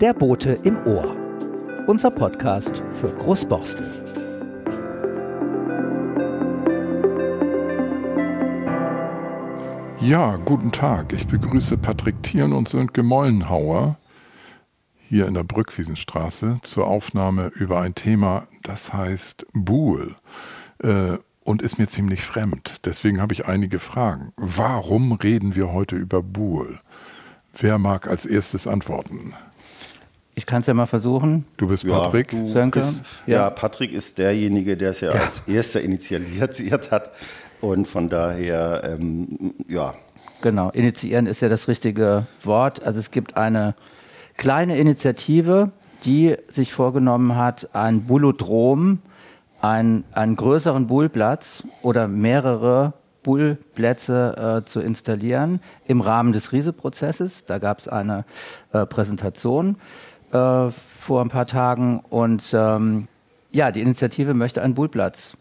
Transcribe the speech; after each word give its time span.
Der 0.00 0.14
Bote 0.14 0.52
im 0.62 0.78
Ohr. 0.86 1.16
Unser 1.88 2.12
Podcast 2.12 2.84
für 2.92 3.08
Großborstel. 3.08 3.84
Ja, 9.98 10.36
guten 10.36 10.70
Tag. 10.70 11.12
Ich 11.12 11.26
begrüße 11.26 11.76
Patrick 11.78 12.22
Thielen 12.22 12.52
und 12.52 12.68
Sönke 12.68 13.02
Mollenhauer 13.02 13.98
hier 15.08 15.26
in 15.26 15.34
der 15.34 15.42
Brückwiesenstraße 15.42 16.60
zur 16.62 16.86
Aufnahme 16.86 17.48
über 17.56 17.80
ein 17.80 17.96
Thema, 17.96 18.46
das 18.62 18.92
heißt 18.92 19.46
Buhl 19.52 20.14
äh, 20.78 21.18
und 21.42 21.60
ist 21.60 21.80
mir 21.80 21.88
ziemlich 21.88 22.22
fremd. 22.22 22.82
Deswegen 22.84 23.20
habe 23.20 23.32
ich 23.32 23.46
einige 23.46 23.80
Fragen. 23.80 24.32
Warum 24.36 25.10
reden 25.10 25.56
wir 25.56 25.72
heute 25.72 25.96
über 25.96 26.22
Buhl? 26.22 26.78
Wer 27.52 27.78
mag 27.78 28.06
als 28.06 28.26
erstes 28.26 28.68
antworten? 28.68 29.34
Ich 30.38 30.46
kann 30.46 30.60
es 30.60 30.68
ja 30.68 30.74
mal 30.74 30.86
versuchen. 30.86 31.46
Du 31.56 31.66
bist 31.66 31.84
Patrick. 31.84 32.32
Ja, 32.32 32.38
du 32.38 32.46
Sönke? 32.46 32.78
Bist, 32.78 33.02
Ja. 33.26 33.34
ja. 33.38 33.50
Patrick 33.50 33.92
ist 33.92 34.18
derjenige, 34.18 34.76
der 34.76 34.90
es 34.90 35.00
ja, 35.00 35.12
Ja. 35.12 35.20
als 35.24 35.48
erster 35.48 35.80
initialisiert 35.80 36.92
hat. 36.92 37.10
Und 37.60 37.88
von 37.88 38.08
daher, 38.08 38.82
ähm, 38.84 39.54
ja, 39.68 39.94
Genau, 40.40 40.70
initiieren 40.70 41.26
ist 41.26 41.40
ja 41.40 41.48
das 41.48 41.66
richtige 41.66 42.26
Wort. 42.44 42.84
Also 42.84 43.00
es 43.00 43.10
gibt 43.10 43.36
eine 43.36 43.74
kleine 44.36 44.78
Initiative, 44.78 45.72
die 46.04 46.36
sich 46.46 46.72
vorgenommen 46.72 47.34
hat, 47.34 47.70
ein 47.72 48.02
Bullodrom, 48.02 49.00
ein, 49.60 50.04
einen 50.12 50.36
größeren 50.36 50.86
Bullplatz 50.86 51.64
oder 51.82 52.06
mehrere 52.06 52.92
Bullplätze 53.24 54.60
äh, 54.62 54.66
zu 54.66 54.80
installieren 54.80 55.60
im 55.88 56.00
Rahmen 56.00 56.32
des 56.32 56.52
Riese-Prozesses. 56.52 57.44
Da 57.44 57.58
gab 57.58 57.80
es 57.80 57.88
eine 57.88 58.24
äh, 58.72 58.86
Präsentation 58.86 59.76
äh, 60.32 60.70
vor 60.70 61.20
ein 61.20 61.28
paar 61.28 61.46
Tagen 61.46 62.00
und 62.10 62.52
ähm, 62.52 63.08
ja, 63.50 63.70
die 63.70 63.80
Initiative 63.80 64.34
möchte 64.34 64.62
einen 64.62 64.74
Bullplatz 64.74 65.36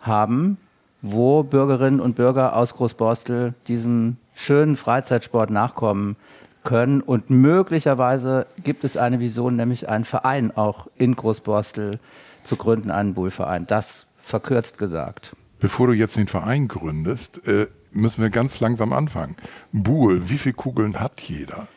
haben, 0.00 0.58
wo 1.00 1.42
Bürgerinnen 1.42 2.00
und 2.00 2.16
Bürger 2.16 2.56
aus 2.56 2.74
Großborstel 2.74 3.54
diesem 3.68 4.16
schönen 4.34 4.76
Freizeitsport 4.76 5.50
nachkommen 5.50 6.16
können. 6.64 7.00
Und 7.00 7.30
möglicherweise 7.30 8.46
gibt 8.62 8.84
es 8.84 8.96
eine 8.96 9.20
Vision, 9.20 9.56
nämlich 9.56 9.88
einen 9.88 10.04
Verein 10.04 10.56
auch 10.56 10.86
in 10.96 11.14
Großborstel 11.14 11.98
zu 12.44 12.56
gründen, 12.56 12.90
einen 12.90 13.14
Bullverein. 13.14 13.66
Das 13.66 14.06
verkürzt 14.18 14.78
gesagt. 14.78 15.36
Bevor 15.60 15.86
du 15.88 15.92
jetzt 15.92 16.16
den 16.16 16.28
Verein 16.28 16.66
gründest, 16.66 17.46
äh, 17.46 17.68
müssen 17.92 18.22
wir 18.22 18.30
ganz 18.30 18.58
langsam 18.60 18.92
anfangen. 18.92 19.36
Buhl, 19.72 20.28
wie 20.28 20.38
viele 20.38 20.54
Kugeln 20.54 20.98
hat 20.98 21.20
jeder? 21.20 21.68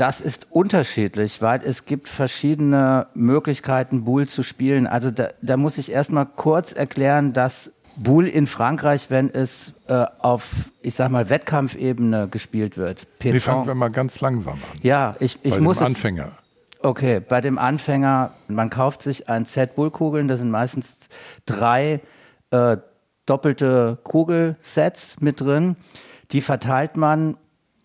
Das 0.00 0.20
ist 0.22 0.46
unterschiedlich, 0.50 1.42
weil 1.42 1.60
es 1.62 1.84
gibt 1.84 2.08
verschiedene 2.08 3.08
Möglichkeiten, 3.14 4.04
Boule 4.04 4.26
zu 4.26 4.42
spielen. 4.42 4.86
Also 4.86 5.10
da, 5.10 5.28
da 5.42 5.56
muss 5.58 5.76
ich 5.76 5.92
erstmal 5.92 6.24
kurz 6.24 6.72
erklären, 6.72 7.34
dass 7.34 7.72
Boule 7.96 8.28
in 8.30 8.46
Frankreich, 8.46 9.10
wenn 9.10 9.28
es 9.34 9.74
äh, 9.88 10.06
auf, 10.20 10.70
ich 10.80 10.94
sag 10.94 11.10
mal, 11.10 11.28
Wettkampfebene 11.28 12.28
gespielt 12.28 12.78
wird. 12.78 13.06
Nee, 13.22 13.32
Pétanque- 13.32 13.40
fangen 13.40 13.66
wir 13.66 13.74
mal 13.74 13.90
ganz 13.90 14.20
langsam 14.20 14.54
an. 14.54 14.60
ja, 14.82 15.16
ich, 15.20 15.38
ich 15.42 15.54
Bei 15.54 15.60
muss 15.60 15.78
dem 15.78 15.88
es, 15.88 15.88
Anfänger. 15.96 16.32
Okay, 16.82 17.20
bei 17.20 17.42
dem 17.42 17.58
Anfänger, 17.58 18.32
man 18.48 18.70
kauft 18.70 19.02
sich 19.02 19.28
ein 19.28 19.44
Set 19.44 19.74
Bullkugeln, 19.74 20.28
das 20.28 20.40
sind 20.40 20.50
meistens 20.50 20.96
drei 21.44 22.00
äh, 22.52 22.78
doppelte 23.26 23.98
Kugelsets 24.02 25.16
mit 25.20 25.42
drin. 25.42 25.76
Die 26.32 26.40
verteilt 26.40 26.96
man, 26.96 27.36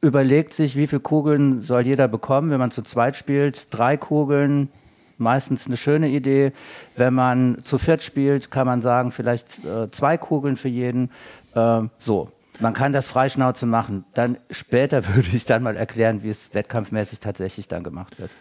überlegt 0.05 0.53
sich, 0.53 0.75
wie 0.75 0.87
viele 0.87 1.01
Kugeln 1.01 1.61
soll 1.61 1.85
jeder 1.85 2.07
bekommen. 2.07 2.51
Wenn 2.51 2.59
man 2.59 2.71
zu 2.71 2.81
zweit 2.81 3.15
spielt, 3.15 3.67
drei 3.71 3.97
Kugeln, 3.97 4.69
meistens 5.17 5.67
eine 5.67 5.77
schöne 5.77 6.09
Idee. 6.09 6.51
Wenn 6.95 7.13
man 7.13 7.57
zu 7.63 7.77
viert 7.77 8.03
spielt, 8.03 8.51
kann 8.51 8.67
man 8.67 8.81
sagen, 8.81 9.11
vielleicht 9.11 9.63
äh, 9.65 9.89
zwei 9.91 10.17
Kugeln 10.17 10.57
für 10.57 10.69
jeden. 10.69 11.09
Äh, 11.53 11.81
so. 11.99 12.29
Man 12.59 12.73
kann 12.73 12.93
das 12.93 13.07
freischnauze 13.07 13.65
machen. 13.65 14.05
Dann 14.13 14.37
später 14.49 15.07
würde 15.15 15.29
ich 15.33 15.45
dann 15.45 15.63
mal 15.63 15.75
erklären, 15.75 16.23
wie 16.23 16.29
es 16.29 16.53
wettkampfmäßig 16.53 17.19
tatsächlich 17.19 17.67
dann 17.67 17.83
gemacht 17.83 18.19
wird. 18.19 18.31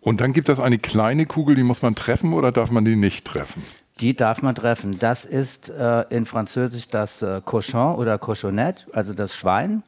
Und 0.00 0.20
dann 0.20 0.32
gibt 0.32 0.48
es 0.48 0.58
eine 0.58 0.78
kleine 0.78 1.26
Kugel, 1.26 1.56
die 1.56 1.62
muss 1.62 1.82
man 1.82 1.94
treffen 1.94 2.32
oder 2.32 2.52
darf 2.52 2.70
man 2.70 2.84
die 2.84 2.96
nicht 2.96 3.26
treffen? 3.26 3.62
Die 4.00 4.16
darf 4.16 4.40
man 4.40 4.54
treffen. 4.54 4.98
Das 4.98 5.26
ist 5.26 5.68
äh, 5.68 6.04
in 6.08 6.24
Französisch 6.24 6.88
das 6.88 7.20
äh, 7.20 7.42
Cochon 7.44 7.96
oder 7.96 8.16
Cochonette, 8.16 8.86
also 8.92 9.12
das 9.12 9.36
Schwein. 9.36 9.82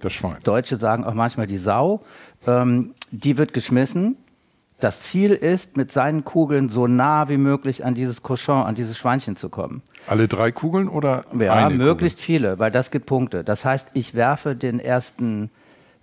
Das 0.00 0.12
Schwein. 0.12 0.36
Deutsche 0.44 0.76
sagen 0.76 1.04
auch 1.04 1.14
manchmal 1.14 1.46
die 1.46 1.58
Sau. 1.58 2.02
Ähm, 2.46 2.94
die 3.10 3.38
wird 3.38 3.52
geschmissen. 3.52 4.16
Das 4.80 5.00
Ziel 5.00 5.32
ist, 5.32 5.76
mit 5.76 5.90
seinen 5.90 6.24
Kugeln 6.24 6.68
so 6.68 6.86
nah 6.86 7.28
wie 7.28 7.36
möglich 7.36 7.84
an 7.84 7.94
dieses 7.94 8.22
Cochon, 8.22 8.62
an 8.62 8.76
dieses 8.76 8.96
Schweinchen 8.96 9.34
zu 9.34 9.48
kommen. 9.48 9.82
Alle 10.06 10.28
drei 10.28 10.52
Kugeln 10.52 10.88
oder 10.88 11.24
Ja, 11.36 11.54
eine 11.54 11.74
möglichst 11.74 12.20
viele, 12.20 12.60
weil 12.60 12.70
das 12.70 12.92
gibt 12.92 13.06
Punkte. 13.06 13.42
Das 13.42 13.64
heißt, 13.64 13.88
ich 13.94 14.14
werfe 14.14 14.54
den 14.54 14.78
ersten, 14.78 15.50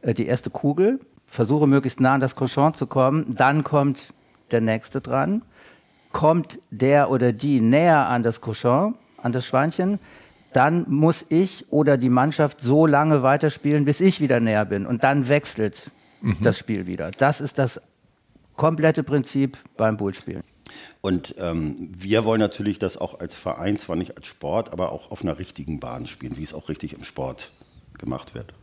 äh, 0.02 0.14
die 0.14 0.26
erste 0.28 0.50
Kugel, 0.50 1.00
versuche 1.26 1.68
möglichst 1.68 2.02
nah 2.02 2.16
an 2.16 2.22
das 2.22 2.36
Cochon 2.36 2.74
zu 2.74 2.86
kommen, 2.86 3.34
dann 3.36 3.64
kommt 3.64 4.14
der 4.52 4.62
nächste 4.62 5.00
dran. 5.00 5.42
Kommt 6.12 6.60
der 6.70 7.10
oder 7.10 7.34
die 7.34 7.62
näher 7.62 8.08
an 8.08 8.24
das 8.24 8.42
Cochon, 8.42 8.96
an 9.22 9.32
das 9.32 9.46
Schweinchen, 9.46 10.00
dann 10.56 10.86
muss 10.88 11.26
ich 11.30 11.66
oder 11.72 11.98
die 11.98 12.10
Mannschaft 12.10 12.62
so 12.62 12.86
lange 12.86 13.24
weiterspielen, 13.24 13.86
bis 13.86 14.00
ich 14.00 14.22
wieder 14.22 14.40
näher 14.40 14.66
bin. 14.66 14.86
Und 14.86 15.04
dann 15.04 15.28
wechselt 15.28 15.92
das 16.42 16.58
Spiel 16.58 16.88
wieder. 16.88 17.12
Das 17.12 17.42
ist 17.42 17.60
das 17.60 17.82
komplette 18.56 19.04
Prinzip 19.04 19.58
beim 19.78 19.98
Bullspielen. 19.98 20.44
und 21.02 21.36
ähm, 21.38 21.90
wir 21.96 22.26
wollen 22.26 22.40
natürlich 22.40 22.80
das 22.80 22.98
auch 22.98 23.20
als 23.20 23.36
Verein, 23.36 23.78
zwar 23.78 23.96
nicht 23.96 24.18
als 24.18 24.28
Sport, 24.28 24.72
aber 24.72 24.92
auch 24.92 25.12
auf 25.12 25.22
einer 25.22 25.38
richtigen 25.38 25.80
Bahn 25.80 26.08
spielen, 26.08 26.38
wie 26.38 26.44
es 26.44 26.54
auch 26.54 26.70
richtig 26.70 26.94
im 26.94 27.04
Sport 27.04 27.52
gemacht 27.98 28.34
wird. 28.34 28.54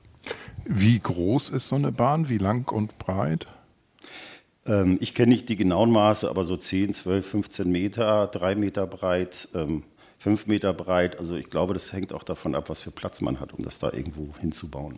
Wie 0.64 0.98
groß 0.98 1.50
ist 1.50 1.68
so 1.68 1.76
eine 1.76 1.92
Bahn? 1.92 2.28
Wie 2.28 2.38
lang 2.38 2.70
und 2.70 2.98
breit? 2.98 3.46
Ähm, 4.66 4.98
ich 5.00 5.14
kenne 5.14 5.32
nicht 5.32 5.48
die 5.48 5.56
genauen 5.56 5.90
Maße, 5.90 6.28
aber 6.28 6.44
so 6.44 6.56
10, 6.56 6.94
12, 6.94 7.26
15 7.26 7.70
Meter, 7.70 8.26
3 8.28 8.54
Meter 8.54 8.86
breit, 8.86 9.48
ähm, 9.54 9.82
5 10.22 10.46
Meter 10.46 10.72
breit. 10.72 11.18
Also 11.18 11.34
ich 11.34 11.50
glaube, 11.50 11.74
das 11.74 11.92
hängt 11.92 12.12
auch 12.12 12.22
davon 12.22 12.54
ab, 12.54 12.68
was 12.68 12.80
für 12.80 12.92
Platz 12.92 13.20
man 13.20 13.40
hat, 13.40 13.52
um 13.52 13.64
das 13.64 13.80
da 13.80 13.92
irgendwo 13.92 14.28
hinzubauen. 14.38 14.96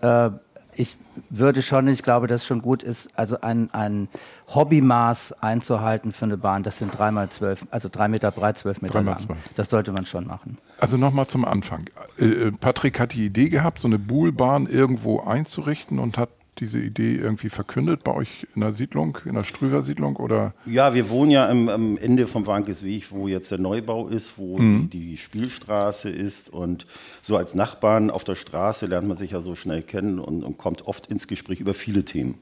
Äh, 0.00 0.30
ich 0.76 0.96
würde 1.30 1.62
schon, 1.62 1.86
ich 1.86 2.02
glaube, 2.02 2.26
dass 2.26 2.42
es 2.42 2.46
schon 2.48 2.60
gut 2.60 2.82
ist, 2.82 3.16
also 3.16 3.40
ein, 3.40 3.70
ein 3.72 4.08
Hobbymaß 4.52 5.40
einzuhalten 5.40 6.12
für 6.12 6.24
eine 6.24 6.36
Bahn. 6.36 6.64
Das 6.64 6.78
sind 6.78 6.98
dreimal 6.98 7.28
zwölf, 7.28 7.64
also 7.70 7.88
drei 7.88 8.08
Meter 8.08 8.32
breit, 8.32 8.58
zwölf 8.58 8.82
Meter 8.82 9.00
lang. 9.00 9.24
Das 9.54 9.70
sollte 9.70 9.92
man 9.92 10.04
schon 10.06 10.26
machen. 10.26 10.58
Also 10.80 10.96
nochmal 10.96 11.28
zum 11.28 11.44
Anfang. 11.44 11.88
Äh, 12.18 12.24
äh, 12.24 12.50
Patrick 12.50 12.98
hat 12.98 13.12
die 13.12 13.26
Idee 13.26 13.50
gehabt, 13.50 13.78
so 13.78 13.86
eine 13.86 14.00
Buhlbahn 14.00 14.66
irgendwo 14.66 15.20
einzurichten 15.20 16.00
und 16.00 16.18
hat 16.18 16.30
diese 16.58 16.78
Idee 16.78 17.16
irgendwie 17.16 17.48
verkündet 17.48 18.04
bei 18.04 18.14
euch 18.14 18.46
in 18.54 18.60
der 18.60 18.74
Siedlung, 18.74 19.18
in 19.24 19.34
der 19.34 19.44
Strüver 19.44 19.82
Siedlung 19.82 20.16
oder? 20.16 20.54
Ja, 20.66 20.94
wir 20.94 21.10
wohnen 21.10 21.30
ja 21.30 21.48
am, 21.48 21.68
am 21.68 21.96
Ende 21.96 22.26
vom 22.26 22.46
Wankesweg, 22.46 23.10
wo 23.10 23.28
jetzt 23.28 23.50
der 23.50 23.58
Neubau 23.58 24.08
ist, 24.08 24.38
wo 24.38 24.58
die, 24.58 24.88
die 24.88 25.16
Spielstraße 25.16 26.10
ist. 26.10 26.50
Und 26.50 26.86
so 27.22 27.36
als 27.36 27.54
Nachbarn 27.54 28.10
auf 28.10 28.24
der 28.24 28.34
Straße 28.34 28.86
lernt 28.86 29.08
man 29.08 29.16
sich 29.16 29.32
ja 29.32 29.40
so 29.40 29.54
schnell 29.54 29.82
kennen 29.82 30.18
und, 30.18 30.44
und 30.44 30.58
kommt 30.58 30.86
oft 30.86 31.06
ins 31.08 31.26
Gespräch 31.26 31.60
über 31.60 31.74
viele 31.74 32.04
Themen. 32.04 32.38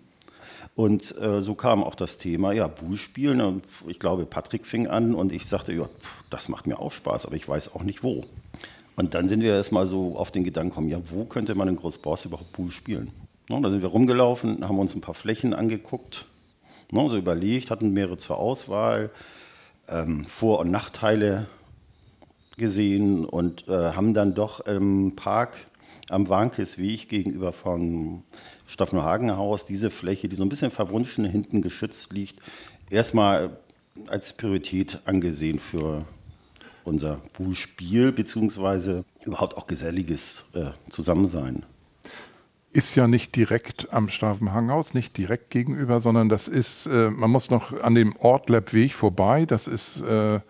Und 0.74 1.16
äh, 1.18 1.40
so 1.42 1.54
kam 1.54 1.84
auch 1.84 1.94
das 1.94 2.18
Thema, 2.18 2.52
ja, 2.52 2.66
Bull 2.66 2.96
spielen. 2.96 3.40
Und 3.40 3.64
ich 3.86 3.98
glaube, 3.98 4.24
Patrick 4.24 4.66
fing 4.66 4.86
an 4.86 5.14
und 5.14 5.32
ich 5.32 5.46
sagte, 5.46 5.72
ja, 5.72 5.88
das 6.30 6.48
macht 6.48 6.66
mir 6.66 6.78
auch 6.78 6.92
Spaß, 6.92 7.26
aber 7.26 7.36
ich 7.36 7.48
weiß 7.48 7.74
auch 7.74 7.82
nicht 7.82 8.02
wo. 8.02 8.24
Und 8.96 9.14
dann 9.14 9.28
sind 9.28 9.40
wir 9.42 9.54
erstmal 9.54 9.86
so 9.86 10.16
auf 10.16 10.30
den 10.30 10.44
Gedanken 10.44 10.70
gekommen, 10.70 10.88
ja, 10.88 10.98
wo 11.10 11.24
könnte 11.24 11.54
man 11.54 11.68
in 11.68 11.76
Großboss 11.76 12.26
überhaupt 12.26 12.52
Bull 12.52 12.70
spielen? 12.70 13.10
Ne, 13.48 13.60
da 13.60 13.70
sind 13.70 13.82
wir 13.82 13.88
rumgelaufen, 13.88 14.66
haben 14.66 14.78
uns 14.78 14.94
ein 14.94 15.00
paar 15.00 15.14
Flächen 15.14 15.52
angeguckt, 15.52 16.26
ne, 16.90 17.08
so 17.10 17.16
überlegt, 17.16 17.70
hatten 17.70 17.92
mehrere 17.92 18.16
zur 18.16 18.38
Auswahl, 18.38 19.10
ähm, 19.88 20.24
Vor- 20.26 20.60
und 20.60 20.70
Nachteile 20.70 21.48
gesehen 22.56 23.24
und 23.24 23.68
äh, 23.68 23.92
haben 23.92 24.14
dann 24.14 24.34
doch 24.34 24.60
im 24.60 25.16
Park 25.16 25.56
am 26.10 26.28
Wankesweg 26.28 27.08
gegenüber 27.08 27.52
vom 27.52 28.22
Staffenhagenhaus 28.66 29.64
diese 29.64 29.90
Fläche, 29.90 30.28
die 30.28 30.36
so 30.36 30.44
ein 30.44 30.48
bisschen 30.48 30.70
verwunschen 30.70 31.24
hinten 31.24 31.62
geschützt 31.62 32.12
liegt, 32.12 32.40
erstmal 32.90 33.56
als 34.06 34.34
Priorität 34.34 35.00
angesehen 35.04 35.58
für 35.58 36.04
unser 36.84 37.20
Bullspiel, 37.34 38.12
beziehungsweise 38.12 39.04
überhaupt 39.24 39.56
auch 39.56 39.66
geselliges 39.66 40.44
äh, 40.54 40.70
Zusammensein. 40.90 41.64
Ist 42.72 42.96
ja 42.96 43.06
nicht 43.06 43.36
direkt 43.36 43.92
am 43.92 44.08
Stavenhanghaus, 44.08 44.94
nicht 44.94 45.16
direkt 45.18 45.50
gegenüber, 45.50 46.00
sondern 46.00 46.28
das 46.28 46.48
ist, 46.48 46.86
äh, 46.86 47.10
man 47.10 47.30
muss 47.30 47.50
noch 47.50 47.82
an 47.82 47.94
dem 47.94 48.16
Ortleppweg 48.16 48.94
vorbei. 48.94 49.44
Das 49.44 49.68
ist 49.68 50.00
äh, 50.02 50.40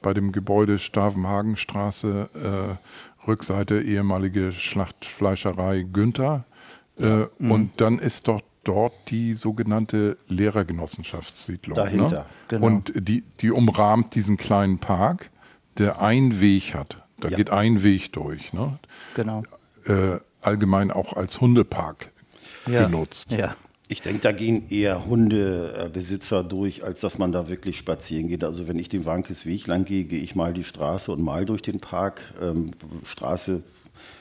bei 0.00 0.14
dem 0.14 0.32
Gebäude 0.32 0.78
Stavenhagenstraße, 0.78 2.28
äh, 2.34 3.26
Rückseite 3.26 3.80
ehemalige 3.80 4.52
Schlachtfleischerei 4.52 5.86
Günther. 5.92 6.44
Äh, 6.98 7.26
Und 7.38 7.80
dann 7.80 7.98
ist 7.98 8.28
dort 8.28 8.44
dort 8.64 8.94
die 9.10 9.34
sogenannte 9.34 10.16
Lehrergenossenschaftssiedlung. 10.28 11.76
Dahinter. 11.76 12.20
Ne? 12.20 12.24
Genau. 12.48 12.66
Und 12.66 12.92
die, 12.96 13.22
die 13.40 13.50
umrahmt 13.50 14.14
diesen 14.14 14.36
kleinen 14.36 14.78
Park, 14.78 15.30
der 15.78 16.02
einen 16.02 16.40
Weg 16.40 16.74
hat. 16.74 16.96
Da 17.20 17.28
ja. 17.28 17.36
geht 17.36 17.50
ein 17.50 17.82
Weg 17.82 18.12
durch. 18.12 18.52
Ne? 18.52 18.78
Genau. 19.14 19.42
Äh, 19.86 20.18
allgemein 20.46 20.90
auch 20.90 21.12
als 21.12 21.40
Hundepark 21.40 22.10
ja. 22.66 22.86
genutzt. 22.86 23.30
Ja. 23.30 23.56
Ich 23.86 24.00
denke, 24.00 24.20
da 24.20 24.32
gehen 24.32 24.66
eher 24.70 25.04
Hundebesitzer 25.04 26.42
durch, 26.42 26.84
als 26.84 27.00
dass 27.00 27.18
man 27.18 27.32
da 27.32 27.48
wirklich 27.48 27.76
spazieren 27.76 28.28
geht. 28.28 28.42
Also 28.42 28.66
wenn 28.66 28.78
ich 28.78 28.88
den 28.88 29.04
Wankes 29.04 29.44
Weg 29.44 29.66
lang 29.66 29.84
gehe, 29.84 30.04
gehe 30.04 30.22
ich 30.22 30.34
mal 30.34 30.54
die 30.54 30.64
Straße 30.64 31.12
und 31.12 31.22
mal 31.22 31.44
durch 31.44 31.60
den 31.60 31.80
Park. 31.80 32.32
Ähm, 32.40 32.70
Straße 33.04 33.62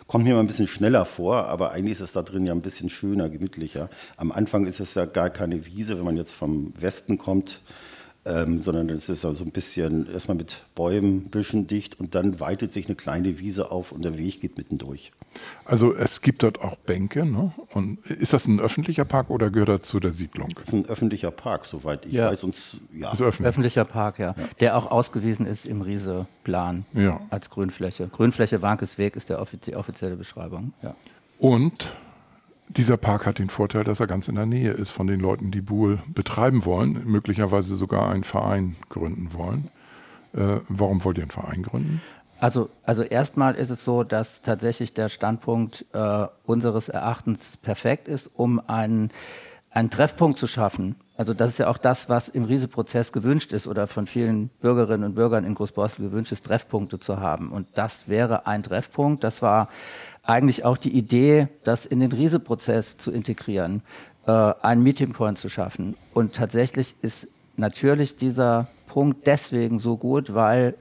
kommt 0.05 0.25
mir 0.25 0.33
mal 0.33 0.41
ein 0.41 0.47
bisschen 0.47 0.67
schneller 0.67 1.05
vor, 1.05 1.45
aber 1.45 1.71
eigentlich 1.71 1.93
ist 1.93 2.01
es 2.01 2.11
da 2.11 2.23
drin 2.23 2.45
ja 2.45 2.53
ein 2.53 2.61
bisschen 2.61 2.89
schöner, 2.89 3.29
gemütlicher. 3.29 3.89
Am 4.17 4.33
Anfang 4.33 4.65
ist 4.65 4.81
es 4.81 4.95
ja 4.95 5.05
gar 5.05 5.29
keine 5.29 5.65
Wiese, 5.65 5.97
wenn 5.97 6.05
man 6.05 6.17
jetzt 6.17 6.33
vom 6.33 6.73
Westen 6.79 7.17
kommt 7.17 7.61
ähm, 8.25 8.61
sondern 8.61 8.89
es 8.89 9.09
ist 9.09 9.25
also 9.25 9.43
ein 9.43 9.51
bisschen 9.51 10.09
erstmal 10.11 10.37
mit 10.37 10.63
Bäumen, 10.75 11.29
Büschen 11.29 11.67
dicht 11.67 11.99
und 11.99 12.15
dann 12.15 12.39
weitet 12.39 12.71
sich 12.71 12.85
eine 12.85 12.95
kleine 12.95 13.39
Wiese 13.39 13.69
auf 13.71 13.91
und 13.91 14.03
der 14.03 14.17
Weg 14.17 14.39
geht 14.39 14.57
mittendurch. 14.57 15.11
Also 15.65 15.93
es 15.93 16.21
gibt 16.21 16.43
dort 16.43 16.61
auch 16.61 16.77
Bänke. 16.77 17.25
Ne? 17.25 17.51
Und 17.73 18.05
ist 18.05 18.31
das 18.31 18.45
ein 18.45 18.59
öffentlicher 18.59 19.03
Park 19.03 19.29
oder 19.29 19.49
gehört 19.49 19.69
er 19.69 19.79
zu 19.81 19.99
der 19.99 20.13
Siedlung? 20.13 20.49
Das 20.55 20.69
ist 20.69 20.73
ein 20.73 20.85
öffentlicher 20.85 21.31
Park, 21.31 21.65
soweit 21.65 22.05
ich 22.05 22.13
ja. 22.13 22.29
weiß. 22.29 22.43
Und, 22.45 22.55
ja. 22.93 23.11
Öffentlich. 23.11 23.47
Öffentlicher 23.47 23.85
Park, 23.85 24.19
ja. 24.19 24.35
ja. 24.37 24.43
Der 24.61 24.77
auch 24.77 24.89
ausgewiesen 24.89 25.45
ist 25.45 25.65
im 25.65 25.81
Riese-Plan 25.81 26.85
ja. 26.93 27.19
als 27.29 27.49
Grünfläche. 27.49 28.07
Grünfläche 28.07 28.61
Wankes 28.61 28.97
Weg 28.97 29.15
ist 29.17 29.29
der 29.29 29.43
die 29.65 29.75
offizielle 29.75 30.15
Beschreibung. 30.15 30.73
Ja. 30.81 30.95
Und 31.39 31.91
dieser 32.77 32.97
Park 32.97 33.25
hat 33.25 33.39
den 33.39 33.49
Vorteil, 33.49 33.83
dass 33.83 33.99
er 33.99 34.07
ganz 34.07 34.27
in 34.27 34.35
der 34.35 34.45
Nähe 34.45 34.71
ist 34.71 34.91
von 34.91 35.07
den 35.07 35.19
Leuten, 35.19 35.51
die 35.51 35.61
Buhl 35.61 35.99
betreiben 36.13 36.65
wollen, 36.65 37.03
möglicherweise 37.05 37.77
sogar 37.77 38.09
einen 38.09 38.23
Verein 38.23 38.75
gründen 38.89 39.31
wollen. 39.33 39.69
Äh, 40.33 40.61
warum 40.67 41.03
wollt 41.03 41.17
ihr 41.17 41.23
einen 41.23 41.31
Verein 41.31 41.63
gründen? 41.63 42.01
Also, 42.39 42.69
also 42.83 43.03
erstmal 43.03 43.55
ist 43.55 43.69
es 43.69 43.85
so, 43.85 44.03
dass 44.03 44.41
tatsächlich 44.41 44.93
der 44.93 45.07
Standpunkt 45.07 45.85
äh, 45.93 46.27
unseres 46.45 46.89
Erachtens 46.89 47.55
perfekt 47.57 48.07
ist, 48.07 48.29
um 48.33 48.61
einen, 48.67 49.11
einen 49.73 49.89
Treffpunkt 49.89 50.37
zu 50.37 50.47
schaffen. 50.47 50.95
Also 51.17 51.33
das 51.33 51.49
ist 51.49 51.57
ja 51.57 51.67
auch 51.67 51.77
das, 51.77 52.09
was 52.09 52.29
im 52.29 52.43
Rieseprozess 52.43 53.11
gewünscht 53.11 53.53
ist 53.53 53.67
oder 53.67 53.87
von 53.87 54.07
vielen 54.07 54.49
Bürgerinnen 54.61 55.03
und 55.03 55.15
Bürgern 55.15 55.45
in 55.45 55.55
Großborstel 55.55 56.05
gewünscht 56.05 56.31
ist, 56.31 56.45
Treffpunkte 56.45 56.99
zu 56.99 57.19
haben. 57.19 57.51
Und 57.51 57.67
das 57.73 58.07
wäre 58.07 58.47
ein 58.47 58.63
Treffpunkt. 58.63 59.23
Das 59.23 59.41
war 59.41 59.69
eigentlich 60.23 60.63
auch 60.63 60.77
die 60.77 60.95
Idee, 60.95 61.47
das 61.63 61.85
in 61.85 61.99
den 61.99 62.11
Riese-Prozess 62.11 62.97
zu 62.97 63.11
integrieren, 63.11 63.81
äh, 64.27 64.31
einen 64.31 64.83
Meeting 64.83 65.13
Point 65.13 65.37
zu 65.39 65.49
schaffen. 65.49 65.95
Und 66.13 66.35
tatsächlich 66.35 66.95
ist 67.01 67.27
natürlich 67.57 68.15
dieser 68.15 68.67
Punkt 68.87 69.25
deswegen 69.25 69.79
so 69.79 69.97
gut, 69.97 70.33
weil 70.33 70.75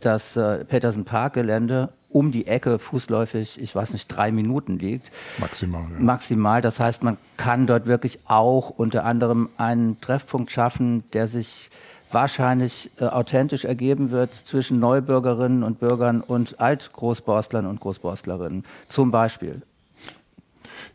das 0.00 0.36
äh, 0.36 0.64
Petersen 0.64 1.04
Park 1.04 1.34
Gelände 1.34 1.90
um 2.10 2.32
die 2.32 2.46
Ecke 2.46 2.78
fußläufig, 2.78 3.60
ich 3.60 3.74
weiß 3.74 3.92
nicht, 3.92 4.08
drei 4.08 4.30
Minuten 4.32 4.78
liegt. 4.78 5.10
Maximal. 5.38 5.82
Ja. 5.92 6.00
Maximal. 6.00 6.62
Das 6.62 6.80
heißt, 6.80 7.02
man 7.02 7.18
kann 7.36 7.66
dort 7.66 7.86
wirklich 7.86 8.20
auch 8.26 8.70
unter 8.70 9.04
anderem 9.04 9.48
einen 9.58 10.00
Treffpunkt 10.00 10.50
schaffen, 10.50 11.04
der 11.12 11.28
sich 11.28 11.70
wahrscheinlich 12.10 12.90
äh, 12.98 13.04
authentisch 13.04 13.64
ergeben 13.64 14.10
wird 14.10 14.32
zwischen 14.32 14.80
Neubürgerinnen 14.80 15.62
und 15.62 15.80
Bürgern 15.80 16.22
und 16.22 16.58
Altgroßborstlern 16.60 17.66
und 17.66 17.80
Großborstlerinnen. 17.80 18.64
Zum 18.88 19.10
Beispiel. 19.10 19.62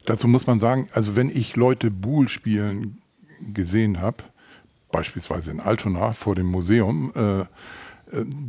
Dazu 0.05 0.27
muss 0.27 0.47
man 0.47 0.59
sagen, 0.59 0.89
also 0.93 1.15
wenn 1.15 1.29
ich 1.29 1.55
Leute 1.55 1.91
Buhl 1.91 2.27
spielen 2.27 3.01
gesehen 3.53 4.01
habe, 4.01 4.17
beispielsweise 4.91 5.51
in 5.51 5.59
Altona 5.59 6.13
vor 6.13 6.35
dem 6.35 6.47
Museum, 6.47 7.11
äh, 7.15 7.45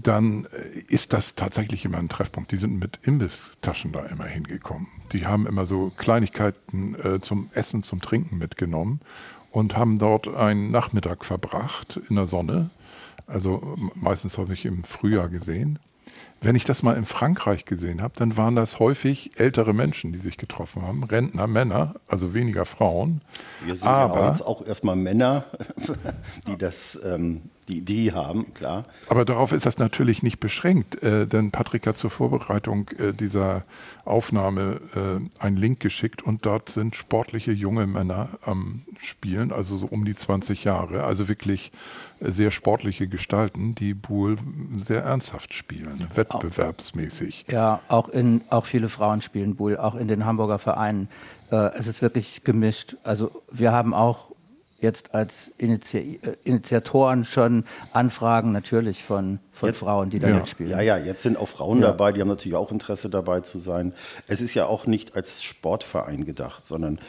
dann 0.02 0.46
ist 0.88 1.12
das 1.12 1.34
tatsächlich 1.34 1.84
immer 1.84 1.98
ein 1.98 2.08
Treffpunkt. 2.08 2.52
Die 2.52 2.56
sind 2.56 2.78
mit 2.78 3.00
Imbisstaschen 3.02 3.92
da 3.92 4.04
immer 4.06 4.24
hingekommen. 4.24 4.88
Die 5.12 5.26
haben 5.26 5.46
immer 5.46 5.66
so 5.66 5.92
Kleinigkeiten 5.96 6.94
äh, 6.96 7.20
zum 7.20 7.50
Essen, 7.54 7.82
zum 7.82 8.00
Trinken 8.00 8.38
mitgenommen 8.38 9.00
und 9.50 9.76
haben 9.76 9.98
dort 9.98 10.28
einen 10.28 10.70
Nachmittag 10.70 11.24
verbracht 11.24 12.00
in 12.08 12.16
der 12.16 12.26
Sonne. 12.26 12.70
Also 13.26 13.76
meistens 13.94 14.36
habe 14.36 14.52
ich 14.52 14.64
im 14.66 14.84
Frühjahr 14.84 15.28
gesehen. 15.28 15.78
Wenn 16.40 16.56
ich 16.56 16.64
das 16.64 16.82
mal 16.82 16.96
in 16.96 17.06
Frankreich 17.06 17.64
gesehen 17.64 18.02
habe, 18.02 18.14
dann 18.16 18.36
waren 18.36 18.54
das 18.54 18.78
häufig 18.78 19.32
ältere 19.36 19.72
Menschen, 19.72 20.12
die 20.12 20.18
sich 20.18 20.36
getroffen 20.36 20.82
haben, 20.82 21.02
Rentner, 21.02 21.46
Männer, 21.46 21.94
also 22.06 22.34
weniger 22.34 22.66
Frauen. 22.66 23.22
Wir 23.64 23.74
sind 23.74 23.88
aber 23.88 24.20
ja 24.20 24.28
jetzt 24.28 24.42
auch 24.42 24.66
erstmal 24.66 24.96
Männer, 24.96 25.46
die 26.46 26.58
das 26.58 27.00
ähm, 27.02 27.42
die 27.68 27.78
Idee 27.78 28.12
haben, 28.12 28.52
klar. 28.54 28.84
Aber 29.08 29.24
darauf 29.24 29.52
ist 29.52 29.66
das 29.66 29.78
natürlich 29.78 30.22
nicht 30.22 30.40
beschränkt, 30.40 31.02
äh, 31.02 31.26
denn 31.26 31.50
Patrick 31.50 31.86
hat 31.86 31.96
zur 31.96 32.10
Vorbereitung 32.10 32.88
äh, 32.98 33.12
dieser 33.12 33.64
Aufnahme 34.04 34.80
äh, 34.94 35.42
einen 35.42 35.56
Link 35.56 35.80
geschickt 35.80 36.22
und 36.22 36.44
dort 36.46 36.68
sind 36.68 36.96
sportliche 36.96 37.52
junge 37.52 37.86
Männer 37.86 38.30
am 38.42 38.82
Spielen, 38.98 39.52
also 39.52 39.76
so 39.78 39.86
um 39.86 40.04
die 40.04 40.14
20 40.14 40.64
Jahre, 40.64 41.04
also 41.04 41.28
wirklich 41.28 41.72
sehr 42.20 42.50
sportliche 42.50 43.08
Gestalten, 43.08 43.74
die 43.74 43.94
Buhl 43.94 44.36
sehr 44.76 45.02
ernsthaft 45.02 45.54
spielen, 45.54 46.06
wettbewerbsmäßig. 46.14 47.46
Ja, 47.50 47.80
auch, 47.88 48.08
in, 48.08 48.42
auch 48.50 48.66
viele 48.66 48.88
Frauen 48.88 49.20
spielen 49.20 49.56
Buhl, 49.56 49.76
auch 49.76 49.94
in 49.94 50.08
den 50.08 50.24
Hamburger 50.24 50.58
Vereinen. 50.58 51.08
Äh, 51.50 51.70
es 51.76 51.86
ist 51.86 52.02
wirklich 52.02 52.44
gemischt. 52.44 52.96
Also 53.04 53.42
wir 53.50 53.72
haben 53.72 53.94
auch 53.94 54.33
jetzt 54.84 55.14
als 55.14 55.52
Initi 55.58 56.20
äh, 56.22 56.36
Initiatoren 56.44 57.24
schon 57.24 57.64
Anfragen 57.92 58.52
natürlich 58.52 59.02
von, 59.02 59.40
von 59.50 59.70
jetzt, 59.70 59.78
Frauen, 59.78 60.10
die 60.10 60.20
da 60.20 60.28
ja. 60.28 60.36
mitspielen. 60.36 60.70
Ja, 60.70 60.80
ja, 60.80 60.96
jetzt 60.96 61.22
sind 61.22 61.36
auch 61.36 61.48
Frauen 61.48 61.80
ja. 61.80 61.88
dabei, 61.88 62.12
die 62.12 62.20
haben 62.20 62.28
natürlich 62.28 62.56
auch 62.56 62.70
Interesse 62.70 63.10
dabei 63.10 63.40
zu 63.40 63.58
sein. 63.58 63.92
Es 64.28 64.40
ist 64.40 64.54
ja 64.54 64.66
auch 64.66 64.86
nicht 64.86 65.16
als 65.16 65.42
Sportverein 65.42 66.24
gedacht, 66.24 66.66
sondern 66.66 67.00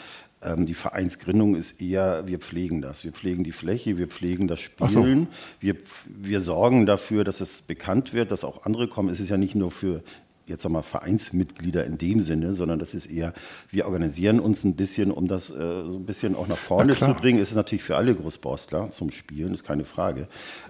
ähm, 0.42 0.66
die 0.66 0.74
Vereinsgründung 0.74 1.56
ist 1.56 1.81
eher, 1.81 2.27
wir 2.27 2.39
pflegen 2.39 2.81
das. 2.81 3.04
Wir 3.04 3.12
pflegen 3.12 3.44
die 3.44 3.51
Fläche, 3.51 3.98
wir 3.98 4.07
pflegen 4.07 4.48
das 4.48 4.60
Spielen. 4.60 5.28
So. 5.30 5.38
Wir, 5.60 5.75
wir 6.07 6.42
sorgen 6.42 6.86
dafür, 6.86 7.24
dass 7.24 7.42
es 7.42 7.62
bekannt 7.62 8.13
wird, 8.13 8.31
dass 8.31 8.44
auch 8.44 8.66
andere 8.66 8.88
kommen. 8.88 9.10
Es 9.10 9.19
ist 9.19 9.30
ja 9.30 9.38
nicht 9.38 9.56
nur 9.56 9.71
für 9.71 10.01
jetzt 10.47 10.63
sag 10.63 10.71
mal 10.71 10.81
Vereinsmitglieder 10.81 11.86
in 11.86 11.97
dem 11.97 12.21
Sinne, 12.21 12.54
sondern 12.54 12.80
das 12.80 12.94
ist 12.94 13.07
eher, 13.07 13.33
wir 13.69 13.85
organisieren 13.85 14.40
uns 14.40 14.64
ein 14.64 14.75
bisschen, 14.75 15.11
um 15.11 15.28
das 15.28 15.49
äh, 15.49 15.54
so 15.54 15.97
ein 15.97 16.06
bisschen 16.06 16.35
auch 16.35 16.47
nach 16.47 16.57
vorne 16.57 16.95
zu 16.95 17.14
bringen. 17.14 17.40
Es 17.40 17.49
ist 17.49 17.56
natürlich 17.56 17.83
für 17.83 17.97
alle 17.97 18.14
Großborstler 18.16 18.92
zum 18.92 19.11
Spielen, 19.11 19.54
ist 19.54 19.64
keine 19.64 19.85
Frage. 19.85 20.28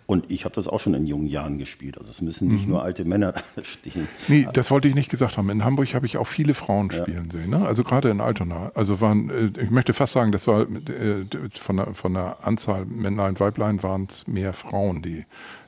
Und 0.07 0.31
ich 0.31 0.45
habe 0.45 0.53
das 0.53 0.67
auch 0.67 0.79
schon 0.79 0.93
in 0.93 1.07
jungen 1.07 1.27
Jahren 1.27 1.57
gespielt. 1.57 1.97
Also 1.97 2.11
es 2.11 2.21
müssen 2.21 2.49
nicht 2.49 2.65
mhm. 2.65 2.73
nur 2.73 2.83
alte 2.83 3.05
Männer 3.05 3.33
stehen. 3.63 4.07
Nee, 4.27 4.47
das 4.53 4.69
wollte 4.69 4.87
ich 4.87 4.95
nicht 4.95 5.09
gesagt 5.09 5.37
haben. 5.37 5.49
In 5.49 5.65
Hamburg 5.65 5.93
habe 5.93 6.05
ich 6.05 6.17
auch 6.17 6.27
viele 6.27 6.53
Frauen 6.53 6.91
spielen 6.91 7.29
ja. 7.31 7.39
sehen. 7.39 7.49
Ne? 7.49 7.65
Also 7.65 7.83
gerade 7.83 8.09
in 8.09 8.21
Altona. 8.21 8.71
Also 8.75 9.01
waren, 9.01 9.29
äh, 9.29 9.61
ich 9.61 9.71
möchte 9.71 9.93
fast 9.93 10.13
sagen, 10.13 10.31
das 10.31 10.47
war 10.47 10.61
äh, 10.61 11.25
von 11.53 11.77
der, 11.77 11.93
von 11.93 12.13
der 12.13 12.45
Anzahl 12.45 12.85
Männlein, 12.85 13.39
Weiblein 13.39 13.81
waren 13.81 14.07
es 14.09 14.27
mehr 14.27 14.53
Frauen, 14.53 15.01
die 15.01 15.25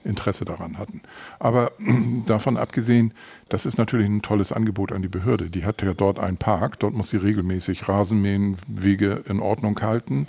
Interesse 0.07 0.45
daran 0.45 0.77
hatten. 0.77 1.01
Aber 1.39 1.71
davon 2.25 2.57
abgesehen, 2.57 3.13
das 3.49 3.65
ist 3.65 3.77
natürlich 3.77 4.07
ein 4.07 4.21
tolles 4.21 4.51
Angebot 4.51 4.91
an 4.91 5.01
die 5.01 5.07
Behörde. 5.07 5.49
Die 5.49 5.65
hat 5.65 5.81
ja 5.81 5.93
dort 5.93 6.19
einen 6.19 6.37
Park, 6.37 6.79
dort 6.79 6.93
muss 6.93 7.09
sie 7.09 7.17
regelmäßig 7.17 7.87
Rasenmähen, 7.87 8.57
Wege 8.67 9.23
in 9.27 9.39
Ordnung 9.39 9.79
halten. 9.81 10.27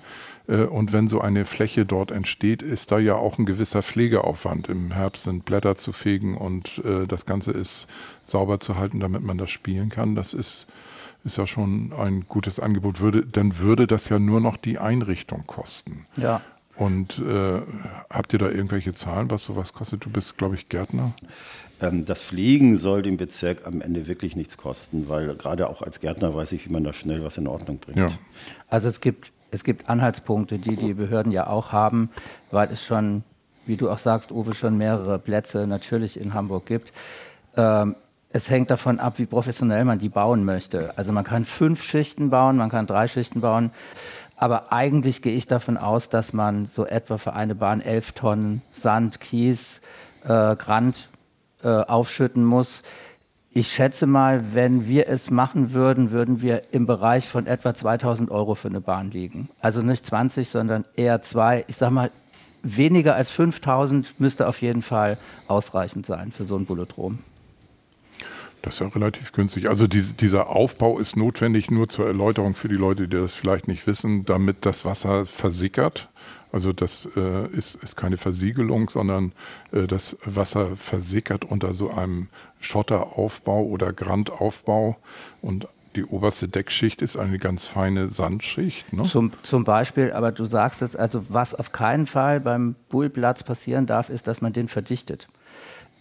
Äh, 0.48 0.64
und 0.64 0.92
wenn 0.92 1.08
so 1.08 1.20
eine 1.20 1.44
Fläche 1.44 1.86
dort 1.86 2.10
entsteht, 2.10 2.62
ist 2.62 2.90
da 2.90 2.98
ja 2.98 3.14
auch 3.14 3.38
ein 3.38 3.46
gewisser 3.46 3.82
Pflegeaufwand. 3.82 4.68
Im 4.68 4.90
Herbst 4.90 5.24
sind 5.24 5.44
Blätter 5.44 5.76
zu 5.76 5.92
fegen 5.92 6.36
und 6.36 6.78
äh, 6.84 7.06
das 7.06 7.26
Ganze 7.26 7.52
ist 7.52 7.86
sauber 8.24 8.58
zu 8.58 8.76
halten, 8.76 9.00
damit 9.00 9.22
man 9.22 9.38
das 9.38 9.50
spielen 9.50 9.90
kann. 9.90 10.14
Das 10.14 10.34
ist, 10.34 10.66
ist 11.24 11.36
ja 11.36 11.46
schon 11.46 11.92
ein 11.92 12.24
gutes 12.28 12.58
Angebot. 12.58 13.00
Würde, 13.00 13.24
dann 13.24 13.58
würde 13.58 13.86
das 13.86 14.08
ja 14.08 14.18
nur 14.18 14.40
noch 14.40 14.56
die 14.56 14.78
Einrichtung 14.78 15.44
kosten. 15.46 16.06
Ja. 16.16 16.40
Und 16.78 17.18
äh, 17.18 17.60
habt 18.08 18.32
ihr 18.32 18.38
da 18.38 18.48
irgendwelche 18.48 18.94
Zahlen, 18.94 19.30
was 19.30 19.44
sowas 19.44 19.72
kostet? 19.72 20.04
Du 20.04 20.10
bist, 20.10 20.38
glaube 20.38 20.54
ich, 20.54 20.68
Gärtner. 20.68 21.12
Ähm, 21.80 22.06
das 22.06 22.22
Pflegen 22.22 22.76
soll 22.76 23.02
dem 23.02 23.16
Bezirk 23.16 23.66
am 23.66 23.80
Ende 23.80 24.06
wirklich 24.06 24.36
nichts 24.36 24.56
kosten, 24.56 25.08
weil 25.08 25.34
gerade 25.34 25.68
auch 25.68 25.82
als 25.82 25.98
Gärtner 26.00 26.34
weiß 26.34 26.52
ich, 26.52 26.68
wie 26.68 26.72
man 26.72 26.84
da 26.84 26.92
schnell 26.92 27.24
was 27.24 27.36
in 27.36 27.48
Ordnung 27.48 27.78
bringt. 27.78 27.98
Ja. 27.98 28.08
Also 28.68 28.88
es 28.88 29.00
gibt 29.00 29.32
es 29.50 29.64
gibt 29.64 29.88
Anhaltspunkte, 29.88 30.58
die 30.58 30.76
die 30.76 30.94
Behörden 30.94 31.32
ja 31.32 31.46
auch 31.46 31.72
haben, 31.72 32.10
weil 32.50 32.70
es 32.70 32.84
schon, 32.84 33.24
wie 33.66 33.76
du 33.76 33.90
auch 33.90 33.98
sagst, 33.98 34.30
Uwe, 34.30 34.54
schon 34.54 34.76
mehrere 34.76 35.18
Plätze 35.18 35.66
natürlich 35.66 36.20
in 36.20 36.34
Hamburg 36.34 36.66
gibt. 36.66 36.92
Ähm, 37.56 37.96
es 38.30 38.50
hängt 38.50 38.70
davon 38.70 39.00
ab, 39.00 39.18
wie 39.18 39.24
professionell 39.24 39.86
man 39.86 39.98
die 39.98 40.10
bauen 40.10 40.44
möchte. 40.44 40.96
Also 40.98 41.12
man 41.12 41.24
kann 41.24 41.46
fünf 41.46 41.82
Schichten 41.82 42.28
bauen, 42.28 42.58
man 42.58 42.68
kann 42.68 42.86
drei 42.86 43.08
Schichten 43.08 43.40
bauen. 43.40 43.70
Aber 44.38 44.72
eigentlich 44.72 45.20
gehe 45.20 45.36
ich 45.36 45.48
davon 45.48 45.76
aus, 45.76 46.08
dass 46.08 46.32
man 46.32 46.66
so 46.66 46.86
etwa 46.86 47.18
für 47.18 47.32
eine 47.32 47.56
Bahn 47.56 47.80
elf 47.80 48.12
Tonnen 48.12 48.62
Sand, 48.72 49.20
Kies, 49.20 49.80
äh, 50.24 50.54
Grand 50.56 51.08
äh, 51.62 51.68
aufschütten 51.68 52.44
muss. 52.44 52.82
Ich 53.50 53.72
schätze 53.72 54.06
mal, 54.06 54.54
wenn 54.54 54.86
wir 54.86 55.08
es 55.08 55.30
machen 55.30 55.72
würden, 55.72 56.12
würden 56.12 56.40
wir 56.40 56.62
im 56.72 56.86
Bereich 56.86 57.26
von 57.26 57.48
etwa 57.48 57.74
2000 57.74 58.30
Euro 58.30 58.54
für 58.54 58.68
eine 58.68 58.80
Bahn 58.80 59.10
liegen. 59.10 59.48
Also 59.60 59.82
nicht 59.82 60.06
20, 60.06 60.48
sondern 60.48 60.84
eher 60.94 61.20
zwei. 61.20 61.64
Ich 61.66 61.76
sag 61.76 61.90
mal, 61.90 62.12
weniger 62.62 63.16
als 63.16 63.32
5000 63.32 64.20
müsste 64.20 64.46
auf 64.46 64.62
jeden 64.62 64.82
Fall 64.82 65.18
ausreichend 65.48 66.06
sein 66.06 66.30
für 66.30 66.44
so 66.44 66.56
ein 66.56 66.66
Bulletrom. 66.66 67.18
Das 68.68 68.74
ist 68.74 68.80
ja 68.80 68.88
relativ 68.88 69.32
günstig. 69.32 69.66
Also 69.66 69.86
die, 69.86 70.02
dieser 70.02 70.48
Aufbau 70.48 70.98
ist 70.98 71.16
notwendig 71.16 71.70
nur 71.70 71.88
zur 71.88 72.06
Erläuterung 72.06 72.54
für 72.54 72.68
die 72.68 72.74
Leute, 72.74 73.08
die 73.08 73.16
das 73.16 73.32
vielleicht 73.32 73.66
nicht 73.66 73.86
wissen, 73.86 74.26
damit 74.26 74.66
das 74.66 74.84
Wasser 74.84 75.24
versickert. 75.24 76.10
Also 76.52 76.74
das 76.74 77.08
äh, 77.16 77.46
ist, 77.48 77.76
ist 77.76 77.96
keine 77.96 78.18
Versiegelung, 78.18 78.90
sondern 78.90 79.32
äh, 79.72 79.86
das 79.86 80.18
Wasser 80.22 80.76
versickert 80.76 81.46
unter 81.46 81.72
so 81.72 81.90
einem 81.90 82.28
Schotteraufbau 82.60 83.62
oder 83.62 83.94
Grandaufbau 83.94 84.98
und 85.40 85.66
die 85.96 86.04
oberste 86.04 86.46
Deckschicht 86.46 87.00
ist 87.00 87.16
eine 87.16 87.38
ganz 87.38 87.64
feine 87.64 88.10
Sandschicht. 88.10 88.92
Ne? 88.92 89.04
Zum, 89.04 89.32
zum 89.42 89.64
Beispiel, 89.64 90.12
aber 90.12 90.30
du 90.30 90.44
sagst 90.44 90.82
jetzt, 90.82 90.98
also 90.98 91.24
was 91.30 91.54
auf 91.54 91.72
keinen 91.72 92.06
Fall 92.06 92.40
beim 92.40 92.76
Bullplatz 92.90 93.42
passieren 93.42 93.86
darf, 93.86 94.10
ist, 94.10 94.26
dass 94.26 94.42
man 94.42 94.52
den 94.52 94.68
verdichtet. 94.68 95.26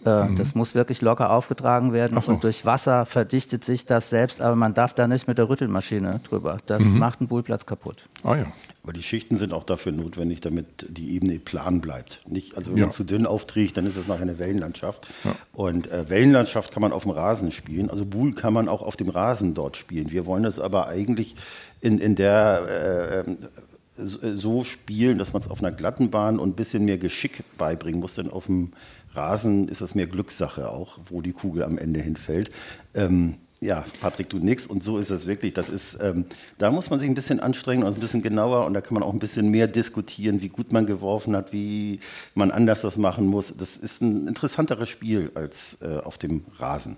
Äh, 0.05 0.25
mhm. 0.25 0.35
Das 0.35 0.55
muss 0.55 0.75
wirklich 0.75 1.01
locker 1.01 1.31
aufgetragen 1.31 1.91
werden 1.91 2.19
so. 2.21 2.31
und 2.31 2.43
durch 2.43 2.65
Wasser 2.65 3.05
verdichtet 3.05 3.63
sich 3.63 3.85
das 3.85 4.09
selbst, 4.09 4.41
aber 4.41 4.55
man 4.55 4.73
darf 4.73 4.93
da 4.93 5.07
nicht 5.07 5.27
mit 5.27 5.37
der 5.37 5.49
Rüttelmaschine 5.49 6.21
drüber. 6.23 6.57
Das 6.65 6.83
mhm. 6.83 6.99
macht 6.99 7.19
einen 7.19 7.27
Bullplatz 7.27 7.65
kaputt. 7.65 8.03
Ah 8.23 8.35
ja. 8.35 8.45
Aber 8.83 8.93
die 8.93 9.03
Schichten 9.03 9.37
sind 9.37 9.51
auch 9.51 9.65
dafür 9.65 9.91
notwendig, 9.91 10.39
damit 10.39 10.85
die 10.87 11.13
Ebene 11.13 11.39
plan 11.39 11.81
bleibt. 11.81 12.21
Nicht, 12.25 12.55
also 12.55 12.71
wenn 12.71 12.77
ja. 12.77 12.85
man 12.85 12.93
zu 12.93 13.03
dünn 13.03 13.25
aufträgt, 13.25 13.75
dann 13.75 13.85
ist 13.85 13.97
das 13.97 14.07
nachher 14.07 14.21
eine 14.21 14.39
Wellenlandschaft. 14.39 15.07
Ja. 15.25 15.35
Und 15.51 15.91
äh, 15.91 16.09
Wellenlandschaft 16.09 16.71
kann 16.71 16.81
man 16.81 16.93
auf 16.93 17.03
dem 17.03 17.11
Rasen 17.11 17.51
spielen. 17.51 17.89
Also 17.89 18.05
Buhl 18.05 18.33
kann 18.33 18.53
man 18.53 18.69
auch 18.69 18.81
auf 18.81 18.95
dem 18.95 19.09
Rasen 19.09 19.55
dort 19.55 19.75
spielen. 19.75 20.11
Wir 20.11 20.25
wollen 20.25 20.43
das 20.43 20.57
aber 20.57 20.87
eigentlich 20.87 21.35
in, 21.81 21.99
in 21.99 22.15
der 22.15 23.25
äh, 23.25 23.31
so 23.97 24.63
spielen, 24.63 25.17
dass 25.17 25.33
man 25.33 25.41
es 25.41 25.49
auf 25.49 25.59
einer 25.59 25.71
glatten 25.71 26.09
Bahn 26.09 26.39
und 26.39 26.49
ein 26.49 26.55
bisschen 26.55 26.85
mehr 26.85 26.97
Geschick 26.97 27.43
beibringen 27.57 27.99
muss. 27.99 28.15
Denn 28.15 28.29
auf 28.29 28.45
dem 28.45 28.71
Rasen 29.17 29.67
ist 29.67 29.81
das 29.81 29.95
mehr 29.95 30.07
Glückssache 30.07 30.69
auch, 30.69 30.99
wo 31.09 31.21
die 31.21 31.33
Kugel 31.33 31.63
am 31.63 31.77
Ende 31.77 31.99
hinfällt. 31.99 32.51
Ähm, 32.93 33.39
ja, 33.59 33.85
Patrick 34.01 34.29
tut 34.29 34.43
nichts 34.43 34.67
und 34.67 34.83
so 34.83 34.99
ist 34.99 35.09
es 35.09 35.25
wirklich. 35.25 35.53
Das 35.53 35.67
ist, 35.67 35.97
ähm, 36.01 36.25
da 36.59 36.69
muss 36.69 36.89
man 36.91 36.99
sich 36.99 37.09
ein 37.09 37.15
bisschen 37.15 37.39
anstrengen 37.39 37.83
und 37.83 37.95
ein 37.95 37.99
bisschen 37.99 38.21
genauer 38.21 38.65
und 38.65 38.73
da 38.75 38.81
kann 38.81 38.93
man 38.93 39.01
auch 39.01 39.11
ein 39.11 39.19
bisschen 39.19 39.49
mehr 39.49 39.67
diskutieren, 39.67 40.41
wie 40.41 40.49
gut 40.49 40.71
man 40.71 40.85
geworfen 40.85 41.35
hat, 41.35 41.51
wie 41.51 41.99
man 42.35 42.51
anders 42.51 42.81
das 42.81 42.97
machen 42.97 43.25
muss. 43.25 43.55
Das 43.57 43.75
ist 43.75 44.01
ein 44.01 44.27
interessanteres 44.27 44.89
Spiel 44.89 45.31
als 45.33 45.81
äh, 45.81 45.97
auf 46.03 46.19
dem 46.19 46.45
Rasen. 46.59 46.97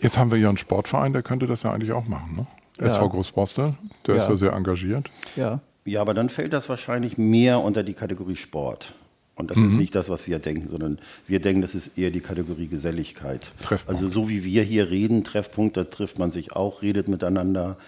Jetzt 0.00 0.18
haben 0.18 0.30
wir 0.30 0.38
ja 0.38 0.48
einen 0.48 0.58
Sportverein, 0.58 1.12
der 1.12 1.22
könnte 1.22 1.46
das 1.46 1.64
ja 1.64 1.72
eigentlich 1.72 1.92
auch 1.92 2.06
machen, 2.06 2.36
ne? 2.36 2.46
Ja. 2.80 2.86
SV 2.86 3.10
Großborstel, 3.10 3.74
der 4.06 4.16
ja. 4.16 4.22
ist 4.22 4.28
ja 4.28 4.36
sehr 4.36 4.52
engagiert. 4.52 5.10
Ja. 5.36 5.60
Ja, 5.84 6.00
aber 6.00 6.14
dann 6.14 6.28
fällt 6.28 6.52
das 6.52 6.68
wahrscheinlich 6.68 7.18
mehr 7.18 7.60
unter 7.60 7.82
die 7.82 7.94
Kategorie 7.94 8.36
Sport. 8.36 8.94
Und 9.34 9.50
das 9.50 9.56
mhm. 9.56 9.68
ist 9.68 9.74
nicht 9.74 9.94
das, 9.94 10.08
was 10.08 10.26
wir 10.26 10.38
denken, 10.38 10.68
sondern 10.68 10.98
wir 11.26 11.40
denken, 11.40 11.62
das 11.62 11.74
ist 11.74 11.96
eher 11.96 12.10
die 12.10 12.20
Kategorie 12.20 12.66
Geselligkeit. 12.66 13.50
Treffpunkt. 13.62 13.88
Also 13.88 14.12
so 14.12 14.28
wie 14.28 14.44
wir 14.44 14.62
hier 14.62 14.90
reden, 14.90 15.24
Treffpunkt, 15.24 15.76
da 15.76 15.84
trifft 15.84 16.18
man 16.18 16.30
sich 16.30 16.52
auch, 16.52 16.82
redet 16.82 17.08
miteinander, 17.08 17.78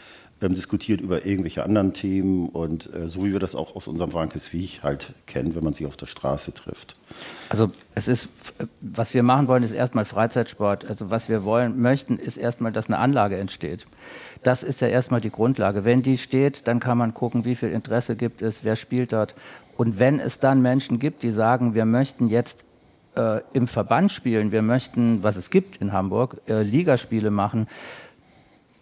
ähm, 0.41 0.55
diskutiert 0.55 1.01
über 1.01 1.25
irgendwelche 1.25 1.63
anderen 1.63 1.93
Themen 1.93 2.49
und 2.49 2.93
äh, 2.93 3.09
so 3.09 3.25
wie 3.25 3.33
wir 3.33 3.39
das 3.39 3.55
auch 3.55 3.77
aus 3.77 3.87
unserem 3.87 4.13
Wankeswieg 4.13 4.83
halt 4.83 5.13
kennen, 5.27 5.55
wenn 5.55 5.63
man 5.63 5.75
sich 5.75 5.87
auf 5.87 5.97
der 5.97 6.07
Straße 6.07 6.53
trifft. 6.53 6.97
Also 7.49 7.71
es 7.95 8.09
ist, 8.09 8.29
was 8.81 9.15
wir 9.15 9.23
machen 9.23 9.47
wollen, 9.47 9.63
ist 9.63 9.73
erstmal 9.73 10.05
Freizeitsport. 10.05 10.87
Also 10.87 11.11
was 11.11 11.29
wir 11.29 11.45
wollen, 11.45 11.81
möchten, 11.81 12.19
ist 12.19 12.37
erstmal, 12.37 12.73
dass 12.73 12.89
eine 12.89 12.99
Anlage 12.99 13.37
entsteht. 13.37 13.87
Das 14.43 14.63
ist 14.63 14.81
ja 14.81 14.89
erstmal 14.89 15.21
die 15.21 15.31
Grundlage. 15.31 15.85
Wenn 15.85 16.03
die 16.03 16.19
steht, 16.19 16.67
dann 16.67 16.81
kann 16.81 16.99
man 16.99 17.15
gucken, 17.15 17.45
wie 17.45 17.55
viel 17.55 17.71
Interesse 17.71 18.17
gibt 18.17 18.43
es, 18.43 18.65
wer 18.65 18.77
spielt 18.77 19.13
dort 19.13 19.35
und 19.77 19.99
wenn 19.99 20.21
es 20.21 20.39
dann 20.39 20.63
Menschen 20.63 20.99
gibt, 20.99 21.23
die 21.23 21.31
sagen, 21.31 21.75
wir 21.75 21.85
möchten 21.85 22.29
jetzt 22.29 22.65
äh, 23.17 23.41
im 23.53 23.67
Verband 23.67 24.13
spielen, 24.13 24.53
wir 24.53 24.63
möchten, 24.63 25.23
was 25.23 25.37
es 25.37 25.51
gibt 25.51 25.77
in 25.79 25.93
Hamburg, 25.93 26.41
äh, 26.49 26.63
Ligaspiele 26.63 27.31
machen, 27.31 27.67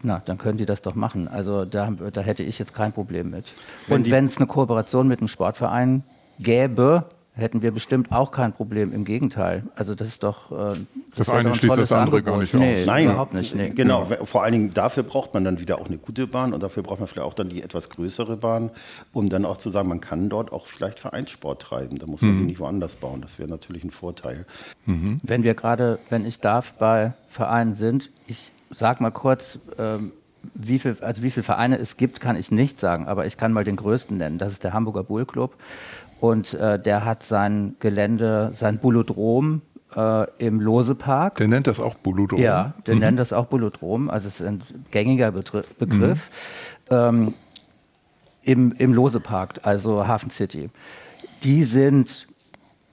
na, 0.03 0.21
dann 0.25 0.37
können 0.37 0.59
die 0.59 0.67
das 0.67 0.83
doch 0.83 0.97
machen. 0.97 1.29
Also 1.29 1.65
da, 1.65 1.91
da 1.91 2.21
hätte 2.23 2.43
ich 2.43 2.59
jetzt 2.59 2.75
kein 2.75 2.93
Problem 2.93 3.31
mit. 3.31 3.55
Wenn 3.87 3.99
und 3.99 4.11
wenn 4.11 4.25
es 4.25 4.37
eine 4.37 4.47
Kooperation 4.47 5.07
mit 5.07 5.21
einem 5.21 5.29
Sportverein 5.29 6.03
gäbe, 6.41 7.05
hätten 7.35 7.63
wir 7.63 7.71
bestimmt 7.71 8.13
auch 8.13 8.31
kein 8.31 8.53
Problem. 8.53 8.93
Im 8.93 9.05
Gegenteil. 9.05 9.65
Also 9.75 9.95
das 9.95 10.09
ist 10.09 10.23
doch 10.23 10.53
äh, 10.53 10.55
das, 10.55 11.27
das 11.27 11.31
eine 11.31 11.55
schließt 11.55 11.77
das 11.77 11.93
andere 11.93 12.19
Angebot. 12.19 12.25
gar 12.25 12.39
nicht 12.39 12.55
nee, 12.55 12.81
aus. 12.81 12.87
Nein, 12.87 13.05
überhaupt 13.07 13.35
nicht. 13.35 13.55
Nee. 13.55 13.71
Genau. 13.71 14.07
Vor 14.25 14.43
allen 14.43 14.53
Dingen 14.53 14.71
dafür 14.71 15.03
braucht 15.03 15.33
man 15.33 15.45
dann 15.45 15.59
wieder 15.59 15.81
auch 15.81 15.87
eine 15.87 15.99
gute 15.99 16.27
Bahn 16.27 16.53
und 16.53 16.63
dafür 16.63 16.83
braucht 16.83 17.01
man 17.01 17.09
vielleicht 17.09 17.27
auch 17.27 17.35
dann 17.35 17.49
die 17.49 17.63
etwas 17.63 17.89
größere 17.89 18.37
Bahn, 18.37 18.71
um 19.13 19.29
dann 19.29 19.45
auch 19.45 19.57
zu 19.57 19.71
sagen, 19.71 19.89
man 19.89 20.01
kann 20.01 20.29
dort 20.29 20.53
auch 20.53 20.67
vielleicht 20.67 21.01
Vereinssport 21.01 21.63
treiben. 21.63 21.99
Da 21.99 22.07
muss 22.07 22.21
man 22.21 22.33
mhm. 22.33 22.39
sie 22.39 22.45
nicht 22.45 22.61
woanders 22.61 22.97
bauen. 22.97 23.23
Das 23.23 23.39
wäre 23.39 23.49
natürlich 23.49 23.83
ein 23.85 23.91
Vorteil. 23.91 24.45
Mhm. 24.85 25.21
Wenn 25.23 25.43
wir 25.43 25.55
gerade, 25.55 25.99
wenn 26.11 26.27
ich 26.27 26.41
darf, 26.41 26.75
bei 26.75 27.15
Vereinen 27.29 27.75
sind, 27.75 28.11
ich 28.27 28.53
sag 28.71 29.01
mal 29.01 29.11
kurz. 29.11 29.59
Ähm, 29.79 30.13
wie 30.55 30.79
viel, 30.79 30.97
also 31.01 31.23
wie 31.23 31.31
viele 31.31 31.45
Vereine 31.45 31.79
es 31.79 31.97
gibt, 31.97 32.21
kann 32.21 32.37
ich 32.37 32.51
nicht 32.51 32.79
sagen, 32.79 33.07
aber 33.07 33.27
ich 33.27 33.37
kann 33.37 33.53
mal 33.53 33.65
den 33.65 33.77
größten 33.77 34.17
nennen. 34.17 34.39
Das 34.39 34.53
ist 34.53 34.65
der 34.65 34.73
Hamburger 34.73 35.05
Bull 35.05 35.25
Club. 35.25 35.55
Und 36.21 36.55
äh, 36.55 36.79
der 36.79 37.05
hat 37.05 37.23
sein 37.23 37.75
Gelände, 37.81 38.51
sein 38.55 38.79
Bulodrom 38.79 39.63
äh, 39.97 40.27
im 40.39 40.61
Losepark. 40.61 41.37
Der 41.37 41.49
nennt 41.49 41.67
das 41.67 41.81
auch 41.81 41.95
Bulodrom? 41.95 42.41
Ja, 42.41 42.75
der 42.87 42.95
mhm. 42.95 43.01
nennt 43.01 43.19
das 43.19 43.33
auch 43.33 43.47
Bulodrom. 43.47 44.09
Also 44.09 44.29
es 44.29 44.41
ist 44.41 44.47
ein 44.47 44.63
gängiger 44.91 45.33
Betri 45.33 45.63
Begriff. 45.79 46.31
Mhm. 46.91 46.97
Ähm, 46.97 47.35
im, 48.45 48.73
Im 48.73 48.93
Losepark, 48.93 49.61
also 49.63 50.07
Hafen 50.07 50.31
City. 50.31 50.71
Die 51.45 51.63
sind 51.63 52.27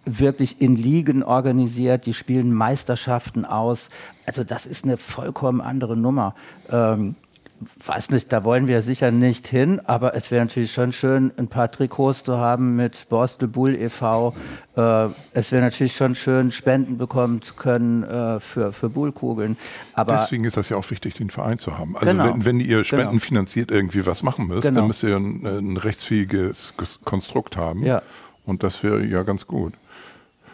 wirklich 0.05 0.61
in 0.61 0.75
Ligen 0.75 1.23
organisiert, 1.23 2.05
die 2.05 2.13
spielen 2.13 2.53
Meisterschaften 2.53 3.45
aus. 3.45 3.89
Also 4.25 4.43
das 4.43 4.65
ist 4.65 4.85
eine 4.85 4.97
vollkommen 4.97 5.61
andere 5.61 5.97
Nummer. 5.97 6.35
Ähm, 6.69 7.15
weiß 7.59 8.11
nicht, 8.11 8.31
da 8.31 8.43
wollen 8.43 8.67
wir 8.67 8.81
sicher 8.81 9.11
nicht 9.11 9.47
hin, 9.47 9.81
aber 9.85 10.15
es 10.15 10.31
wäre 10.31 10.45
natürlich 10.45 10.71
schon 10.71 10.91
schön, 10.91 11.31
ein 11.37 11.47
paar 11.47 11.71
Trikots 11.71 12.23
zu 12.23 12.37
haben 12.37 12.75
mit 12.75 13.09
Borstel 13.09 13.47
Bull 13.47 13.75
e.V. 13.75 14.33
Äh, 14.77 15.07
es 15.33 15.51
wäre 15.51 15.61
natürlich 15.61 15.95
schon 15.95 16.15
schön, 16.15 16.51
Spenden 16.51 16.97
bekommen 16.97 17.41
zu 17.41 17.55
können 17.55 18.03
äh, 18.03 18.39
für, 18.39 18.71
für 18.71 18.89
Bullkugeln. 18.89 19.57
Aber 19.93 20.13
Deswegen 20.13 20.45
ist 20.45 20.57
das 20.57 20.69
ja 20.69 20.77
auch 20.77 20.89
wichtig, 20.89 21.15
den 21.15 21.29
Verein 21.29 21.57
zu 21.57 21.77
haben. 21.77 21.97
Also 21.97 22.11
genau. 22.11 22.25
wenn, 22.25 22.45
wenn 22.45 22.59
ihr 22.59 22.83
spendenfinanziert 22.83 23.69
genau. 23.69 23.79
irgendwie 23.79 24.05
was 24.05 24.23
machen 24.23 24.47
müsst, 24.47 24.63
genau. 24.63 24.79
dann 24.81 24.87
müsst 24.87 25.03
ihr 25.03 25.17
ein, 25.17 25.45
ein 25.45 25.77
rechtsfähiges 25.77 26.75
Konstrukt 27.03 27.57
haben. 27.57 27.85
Ja. 27.85 28.01
Und 28.45 28.63
das 28.63 28.83
wäre 28.83 29.05
ja 29.05 29.23
ganz 29.23 29.47
gut. 29.47 29.73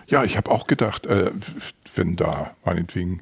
Ja, 0.07 0.23
ich 0.23 0.37
habe 0.37 0.51
auch 0.51 0.67
gedacht, 0.67 1.05
äh, 1.05 1.31
wenn 1.95 2.15
da 2.15 2.51
meinetwegen 2.63 3.21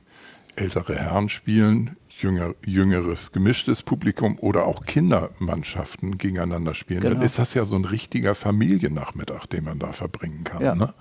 ältere 0.56 0.96
Herren 0.96 1.30
spielen, 1.30 1.98
jünger, 2.20 2.54
jüngeres 2.66 3.32
gemischtes 3.32 3.82
Publikum 3.82 4.38
oder 4.40 4.66
auch 4.66 4.86
Kindermannschaften 4.86 6.18
gegeneinander 6.18 6.74
spielen, 6.74 7.02
genau. 7.02 7.16
dann 7.16 7.24
ist 7.24 7.40
das 7.40 7.54
ja 7.54 7.66
so 7.66 7.76
ein 7.76 7.86
richtiger 7.86 8.36
Familiennachmittag, 8.36 9.48
den 9.48 9.64
man 9.64 9.80
da 9.80 9.92
verbringen 9.92 10.44
kann. 10.44 10.62
Ja. 10.62 10.76
Ne? 10.76 10.94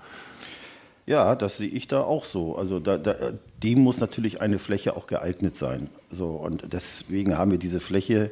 Ja, 1.05 1.35
das 1.35 1.57
sehe 1.57 1.67
ich 1.67 1.87
da 1.87 2.01
auch 2.01 2.23
so. 2.23 2.55
Also 2.55 2.79
da, 2.79 2.97
da, 2.97 3.15
dem 3.61 3.79
muss 3.79 3.99
natürlich 3.99 4.41
eine 4.41 4.57
Fläche 4.57 4.95
auch 4.95 5.07
geeignet 5.07 5.57
sein. 5.57 5.89
So, 6.09 6.27
und 6.27 6.71
deswegen 6.71 7.37
haben 7.37 7.51
wir 7.51 7.59
diese 7.59 7.81
Fläche 7.81 8.31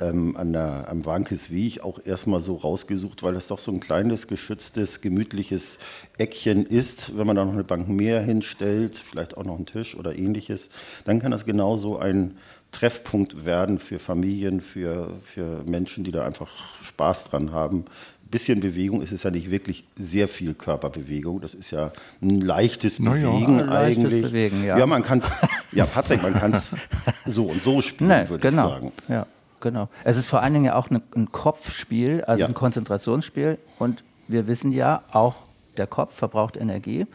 ähm, 0.00 0.36
an 0.36 0.52
der, 0.52 0.88
am 0.88 1.04
Wankesweg 1.04 1.82
auch 1.82 1.98
erstmal 2.04 2.40
so 2.40 2.56
rausgesucht, 2.56 3.22
weil 3.22 3.34
das 3.34 3.48
doch 3.48 3.58
so 3.58 3.72
ein 3.72 3.80
kleines, 3.80 4.28
geschütztes, 4.28 5.00
gemütliches 5.00 5.78
Eckchen 6.18 6.66
ist. 6.66 7.16
Wenn 7.16 7.26
man 7.26 7.36
da 7.36 7.44
noch 7.44 7.52
eine 7.52 7.64
Bank 7.64 7.88
mehr 7.88 8.20
hinstellt, 8.20 8.96
vielleicht 8.96 9.36
auch 9.36 9.44
noch 9.44 9.56
einen 9.56 9.66
Tisch 9.66 9.96
oder 9.96 10.16
ähnliches, 10.16 10.70
dann 11.04 11.20
kann 11.20 11.32
das 11.32 11.44
genauso 11.44 11.98
ein 11.98 12.36
Treffpunkt 12.70 13.44
werden 13.44 13.78
für 13.78 13.98
Familien, 13.98 14.60
für, 14.60 15.10
für 15.24 15.64
Menschen, 15.64 16.04
die 16.04 16.12
da 16.12 16.24
einfach 16.24 16.50
Spaß 16.82 17.24
dran 17.24 17.52
haben. 17.52 17.78
Ein 17.78 18.30
bisschen 18.30 18.60
Bewegung, 18.60 19.00
es 19.00 19.10
ist 19.10 19.24
ja 19.24 19.30
nicht 19.30 19.50
wirklich 19.50 19.84
sehr 19.96 20.28
viel 20.28 20.52
Körperbewegung, 20.52 21.40
das 21.40 21.54
ist 21.54 21.70
ja 21.70 21.92
ein 22.20 22.42
leichtes 22.42 22.98
Bewegen 23.02 23.58
ja, 23.58 23.68
eigentlich. 23.68 24.12
Leichtes 24.12 24.30
Bewegen, 24.30 24.64
ja. 24.64 24.78
ja, 24.78 24.86
man 24.86 25.02
kann 25.02 25.20
es, 25.20 25.30
ja 25.72 25.86
Patrick, 25.86 26.22
man 26.22 26.34
kann 26.34 26.52
es 26.52 26.76
so 27.26 27.46
und 27.46 27.62
so 27.62 27.80
spielen, 27.80 28.10
nee, 28.10 28.28
würde 28.28 28.50
genau. 28.50 28.66
ich 28.66 28.72
sagen. 28.74 28.92
Ja. 29.08 29.26
Genau. 29.60 29.88
Es 30.04 30.16
ist 30.16 30.28
vor 30.28 30.42
allen 30.42 30.54
Dingen 30.54 30.66
ja 30.66 30.74
auch 30.76 30.90
ein, 30.90 31.02
ein 31.14 31.30
Kopfspiel, 31.30 32.22
also 32.24 32.40
ja. 32.40 32.46
ein 32.46 32.54
Konzentrationsspiel. 32.54 33.58
Und 33.78 34.04
wir 34.28 34.46
wissen 34.46 34.72
ja, 34.72 35.02
auch 35.12 35.34
der 35.76 35.86
Kopf 35.86 36.14
verbraucht 36.14 36.56
Energie. 36.56 37.06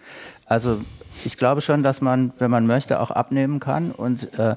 Also 0.46 0.82
ich 1.24 1.38
glaube 1.38 1.62
schon, 1.62 1.84
dass 1.84 2.02
man, 2.02 2.34
wenn 2.38 2.52
man 2.52 2.66
möchte, 2.66 3.00
auch 3.00 3.12
abnehmen 3.12 3.60
kann. 3.60 3.92
Und, 3.92 4.38
äh, 4.38 4.56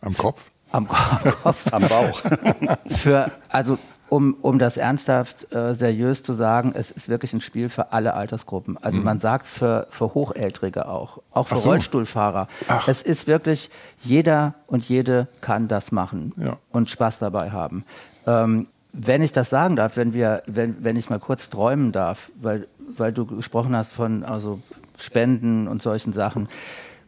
am 0.00 0.16
Kopf? 0.16 0.50
Am, 0.70 0.88
am 0.88 1.32
Kopf. 1.42 1.72
am 1.72 1.82
Bauch. 1.82 2.22
Für, 2.86 3.30
also 3.48 3.78
um, 4.12 4.34
um 4.42 4.58
das 4.58 4.76
ernsthaft 4.76 5.54
äh, 5.54 5.72
seriös 5.72 6.22
zu 6.22 6.34
sagen, 6.34 6.74
es 6.76 6.90
ist 6.90 7.08
wirklich 7.08 7.32
ein 7.32 7.40
Spiel 7.40 7.70
für 7.70 7.94
alle 7.94 8.12
Altersgruppen. 8.12 8.76
Also 8.76 8.98
mhm. 8.98 9.04
man 9.04 9.20
sagt 9.20 9.46
für, 9.46 9.86
für 9.88 10.12
Hochältrige 10.12 10.86
auch, 10.86 11.22
auch 11.30 11.48
für 11.48 11.58
so. 11.58 11.70
Rollstuhlfahrer. 11.70 12.46
Ach. 12.68 12.86
Es 12.88 13.00
ist 13.00 13.26
wirklich, 13.26 13.70
jeder 14.02 14.52
und 14.66 14.86
jede 14.86 15.28
kann 15.40 15.66
das 15.66 15.92
machen 15.92 16.34
ja. 16.36 16.58
und 16.72 16.90
Spaß 16.90 17.20
dabei 17.20 17.52
haben. 17.52 17.86
Ähm, 18.26 18.66
wenn 18.92 19.22
ich 19.22 19.32
das 19.32 19.48
sagen 19.48 19.76
darf, 19.76 19.96
wenn 19.96 20.12
wir, 20.12 20.42
wenn, 20.44 20.84
wenn 20.84 20.96
ich 20.96 21.08
mal 21.08 21.18
kurz 21.18 21.48
träumen 21.48 21.90
darf, 21.90 22.30
weil, 22.36 22.68
weil 22.78 23.14
du 23.14 23.24
gesprochen 23.24 23.74
hast 23.74 23.94
von 23.94 24.24
also 24.24 24.60
Spenden 24.98 25.66
und 25.68 25.80
solchen 25.80 26.12
Sachen. 26.12 26.50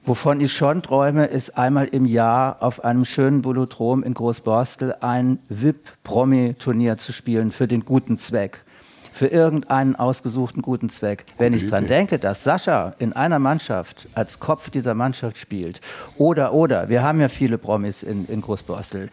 Wovon 0.07 0.43
ich 0.43 0.53
schon 0.53 0.83
träume, 0.83 1.25
ist 1.25 1.57
einmal 1.57 1.87
im 1.87 2.05
Jahr 2.05 2.63
auf 2.63 2.85
einem 2.85 3.07
schönen 3.07 3.41
Bolodrom 3.41 4.03
in 4.03 4.13
Großborstel 4.13 4.97
ein 5.01 5.39
VIP-Promi-Turnier 5.49 6.99
zu 6.99 7.11
spielen 7.15 7.51
für 7.51 7.67
den 7.67 7.87
guten 7.87 8.19
Zweck. 8.19 8.65
Für 9.13 9.29
irgendeinen 9.29 9.97
ausgesuchten 9.97 10.61
guten 10.61 10.91
Zweck. 10.91 11.25
Wenn 11.39 11.55
ich 11.55 11.65
dran 11.65 11.87
denke, 11.87 12.19
dass 12.19 12.45
Sascha 12.45 12.95
in 12.99 13.15
einer 13.15 13.39
Mannschaft 13.39 14.09
als 14.15 14.41
Kopf 14.41 14.69
dieser 14.69 14.93
Mannschaft 14.93 15.39
spielt, 15.39 15.81
oder, 16.19 16.53
oder, 16.53 16.91
wir 16.91 17.03
haben 17.03 17.19
ja 17.21 17.29
viele 17.29 17.57
Promis 17.57 18.03
in, 18.03 18.27
in 18.27 18.43
Großborstel, 18.43 19.09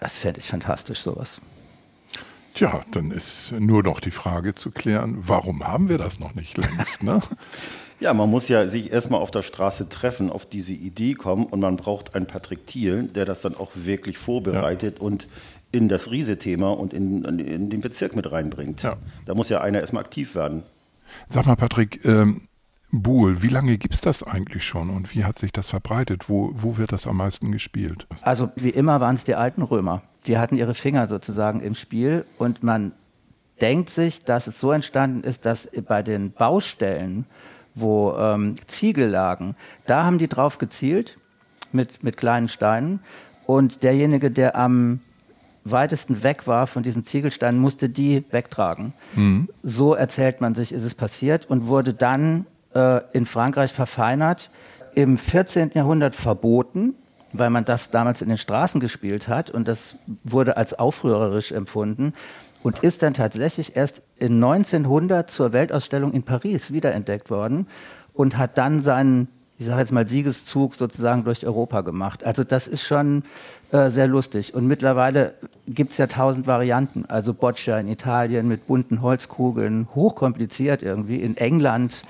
das 0.00 0.18
fände 0.18 0.40
ich 0.40 0.48
fantastisch, 0.48 1.00
sowas. 1.00 1.40
Tja, 2.52 2.82
dann 2.90 3.10
ist 3.10 3.52
nur 3.58 3.82
noch 3.82 4.00
die 4.00 4.10
Frage 4.10 4.54
zu 4.54 4.70
klären, 4.70 5.16
warum 5.20 5.66
haben 5.66 5.88
wir 5.88 5.96
das 5.96 6.18
noch 6.18 6.34
nicht 6.34 6.58
längst? 6.58 7.04
Ne? 7.04 7.22
Ja, 8.00 8.14
man 8.14 8.30
muss 8.30 8.48
ja 8.48 8.66
sich 8.66 8.92
erstmal 8.92 9.20
auf 9.20 9.30
der 9.30 9.42
Straße 9.42 9.88
treffen, 9.90 10.30
auf 10.30 10.46
diese 10.46 10.72
Idee 10.72 11.14
kommen 11.14 11.44
und 11.44 11.60
man 11.60 11.76
braucht 11.76 12.14
einen 12.14 12.26
Patrick 12.26 12.66
Thiel, 12.66 13.04
der 13.04 13.26
das 13.26 13.42
dann 13.42 13.54
auch 13.54 13.70
wirklich 13.74 14.16
vorbereitet 14.16 14.96
ja. 14.98 15.06
und 15.06 15.28
in 15.70 15.88
das 15.88 16.10
Riese-Thema 16.10 16.70
und 16.70 16.92
in, 16.92 17.24
in, 17.24 17.70
den 17.70 17.80
Bezirk 17.80 18.16
mit 18.16 18.30
reinbringt. 18.32 18.82
Ja. 18.82 18.96
Da 19.26 19.34
muss 19.34 19.50
ja 19.50 19.60
einer 19.60 19.80
erstmal 19.80 20.02
aktiv 20.02 20.34
werden. 20.34 20.62
Sag 21.28 21.46
mal, 21.46 21.56
Patrick, 21.56 22.04
ähm, 22.04 22.48
Buhl, 22.90 23.42
wie 23.42 23.48
lange 23.48 23.78
gibt 23.78 23.94
es 23.94 24.00
das 24.00 24.22
eigentlich 24.22 24.64
schon 24.64 24.90
und 24.90 25.14
wie 25.14 25.24
hat 25.24 25.38
sich 25.38 25.52
das 25.52 25.68
verbreitet? 25.68 26.28
Wo, 26.28 26.52
wo 26.54 26.76
wird 26.76 26.92
das 26.92 27.06
am 27.06 27.18
meisten 27.18 27.52
gespielt? 27.52 28.06
Also 28.22 28.50
wie 28.56 28.70
immer 28.70 29.00
waren 29.00 29.14
es 29.14 29.24
die 29.24 29.36
alten 29.36 29.62
Römer. 29.62 30.02
Die 30.26 30.38
hatten 30.38 30.56
ihre 30.56 30.74
Finger 30.74 31.06
sozusagen 31.06 31.60
im 31.60 31.74
Spiel 31.74 32.24
und 32.36 32.62
man 32.62 32.92
denkt 33.60 33.90
sich, 33.90 34.24
dass 34.24 34.46
es 34.46 34.58
so 34.58 34.72
entstanden 34.72 35.22
ist, 35.22 35.44
dass 35.44 35.68
bei 35.86 36.02
den 36.02 36.32
Baustellen 36.32 37.26
wo 37.74 38.14
ähm, 38.16 38.54
Ziegel 38.66 39.08
lagen, 39.08 39.56
da 39.86 40.04
haben 40.04 40.18
die 40.18 40.28
drauf 40.28 40.58
gezielt 40.58 41.18
mit, 41.72 42.02
mit 42.02 42.16
kleinen 42.16 42.48
Steinen. 42.48 43.00
Und 43.46 43.82
derjenige, 43.82 44.30
der 44.30 44.56
am 44.56 45.00
weitesten 45.64 46.22
weg 46.22 46.46
war 46.46 46.66
von 46.66 46.82
diesen 46.82 47.04
Ziegelsteinen, 47.04 47.60
musste 47.60 47.88
die 47.88 48.24
wegtragen. 48.30 48.92
Mhm. 49.14 49.48
So 49.62 49.94
erzählt 49.94 50.40
man 50.40 50.54
sich, 50.54 50.72
ist 50.72 50.84
es 50.84 50.94
passiert 50.94 51.46
und 51.46 51.66
wurde 51.66 51.94
dann 51.94 52.46
äh, 52.74 53.00
in 53.12 53.26
Frankreich 53.26 53.72
verfeinert, 53.72 54.50
im 54.94 55.18
14. 55.18 55.72
Jahrhundert 55.74 56.16
verboten, 56.16 56.94
weil 57.32 57.50
man 57.50 57.64
das 57.64 57.90
damals 57.90 58.22
in 58.22 58.28
den 58.28 58.38
Straßen 58.38 58.80
gespielt 58.80 59.28
hat 59.28 59.50
und 59.50 59.68
das 59.68 59.96
wurde 60.24 60.56
als 60.56 60.78
aufrührerisch 60.78 61.52
empfunden 61.52 62.12
und 62.62 62.80
ist 62.80 63.02
dann 63.02 63.14
tatsächlich 63.14 63.76
erst 63.76 64.02
in 64.18 64.42
1900 64.42 65.30
zur 65.30 65.52
Weltausstellung 65.52 66.12
in 66.12 66.22
Paris 66.22 66.72
wiederentdeckt 66.72 67.30
worden 67.30 67.66
und 68.12 68.36
hat 68.36 68.58
dann 68.58 68.80
seinen, 68.80 69.28
ich 69.58 69.66
sage 69.66 69.80
jetzt 69.80 69.92
mal, 69.92 70.06
Siegeszug 70.06 70.74
sozusagen 70.74 71.24
durch 71.24 71.46
Europa 71.46 71.80
gemacht. 71.80 72.24
Also 72.24 72.44
das 72.44 72.68
ist 72.68 72.82
schon 72.82 73.24
äh, 73.72 73.88
sehr 73.88 74.06
lustig. 74.06 74.54
Und 74.54 74.66
mittlerweile 74.66 75.34
gibt 75.66 75.92
es 75.92 75.98
ja 75.98 76.06
tausend 76.06 76.46
Varianten. 76.46 77.04
Also 77.06 77.32
Boccia 77.32 77.78
in 77.78 77.88
Italien 77.88 78.48
mit 78.48 78.66
bunten 78.66 79.00
Holzkugeln, 79.00 79.88
hochkompliziert 79.94 80.82
irgendwie. 80.82 81.22
In 81.22 81.36
England 81.36 82.02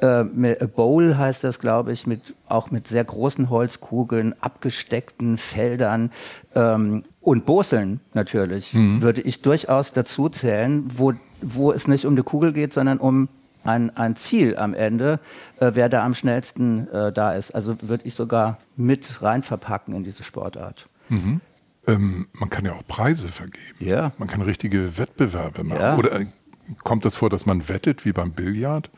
äh, 0.00 0.24
Bowl 0.24 1.16
heißt 1.16 1.44
das, 1.44 1.60
glaube 1.60 1.92
ich, 1.92 2.06
mit, 2.06 2.34
auch 2.48 2.70
mit 2.70 2.88
sehr 2.88 3.04
großen 3.04 3.48
Holzkugeln, 3.48 4.34
abgesteckten 4.40 5.38
Feldern. 5.38 6.10
Ähm, 6.54 7.04
und 7.24 7.46
Boseln 7.46 8.00
natürlich 8.12 8.74
mhm. 8.74 9.00
würde 9.00 9.22
ich 9.22 9.40
durchaus 9.40 9.92
dazu 9.92 10.28
zählen, 10.28 10.84
wo, 10.88 11.14
wo 11.40 11.72
es 11.72 11.88
nicht 11.88 12.04
um 12.04 12.12
eine 12.12 12.22
Kugel 12.22 12.52
geht, 12.52 12.72
sondern 12.74 12.98
um 12.98 13.28
ein, 13.64 13.96
ein 13.96 14.14
Ziel 14.14 14.56
am 14.58 14.74
Ende, 14.74 15.20
äh, 15.58 15.70
wer 15.74 15.88
da 15.88 16.04
am 16.04 16.14
schnellsten 16.14 16.86
äh, 16.92 17.12
da 17.12 17.32
ist. 17.32 17.52
Also 17.52 17.76
würde 17.80 18.04
ich 18.06 18.14
sogar 18.14 18.58
mit 18.76 19.22
rein 19.22 19.42
verpacken 19.42 19.94
in 19.94 20.04
diese 20.04 20.22
Sportart. 20.22 20.86
Mhm. 21.08 21.40
Ähm, 21.86 22.28
man 22.34 22.50
kann 22.50 22.66
ja 22.66 22.72
auch 22.72 22.86
Preise 22.86 23.28
vergeben. 23.28 23.76
Ja. 23.78 24.12
Man 24.18 24.28
kann 24.28 24.42
richtige 24.42 24.98
Wettbewerbe 24.98 25.64
machen. 25.64 25.80
Ja. 25.80 25.96
Oder 25.96 26.20
äh, 26.20 26.26
kommt 26.82 27.06
das 27.06 27.16
vor, 27.16 27.30
dass 27.30 27.46
man 27.46 27.68
wettet 27.70 28.04
wie 28.04 28.12
beim 28.12 28.32
Billard? 28.32 28.90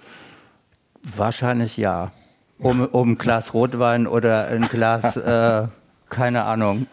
Wahrscheinlich 1.02 1.76
ja. 1.76 2.12
Um, 2.58 2.86
um 2.86 3.10
ein 3.12 3.18
Glas 3.18 3.54
Rotwein 3.54 4.06
oder 4.06 4.48
ein 4.48 4.62
Glas, 4.62 5.16
äh, 5.16 5.68
keine 6.08 6.44
Ahnung. 6.44 6.86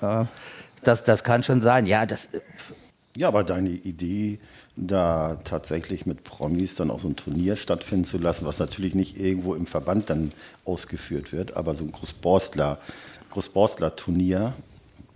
Das, 0.84 1.04
das 1.04 1.24
kann 1.24 1.44
schon 1.44 1.62
sein. 1.62 1.86
Ja, 1.86 2.06
das. 2.06 2.26
Äh, 2.26 2.42
ja, 3.16 3.28
aber 3.28 3.44
deine 3.44 3.70
Idee, 3.70 4.40
da 4.76 5.40
tatsächlich 5.44 6.06
mit 6.06 6.24
Promis 6.24 6.76
dann 6.76 6.90
auch 6.90 7.00
so 7.00 7.08
ein 7.08 7.16
Turnier 7.16 7.56
stattfinden 7.56 8.06
zu 8.06 8.18
lassen, 8.18 8.46
was 8.46 8.58
natürlich 8.58 8.96
nicht 8.96 9.20
irgendwo 9.20 9.54
im 9.54 9.68
Verband 9.68 10.10
dann 10.10 10.32
ausgeführt 10.66 11.32
wird, 11.32 11.56
aber 11.56 11.76
so 11.76 11.84
ein 11.84 11.92
Großborstler, 11.92 12.80
Großborstler-Turnier, 13.30 14.54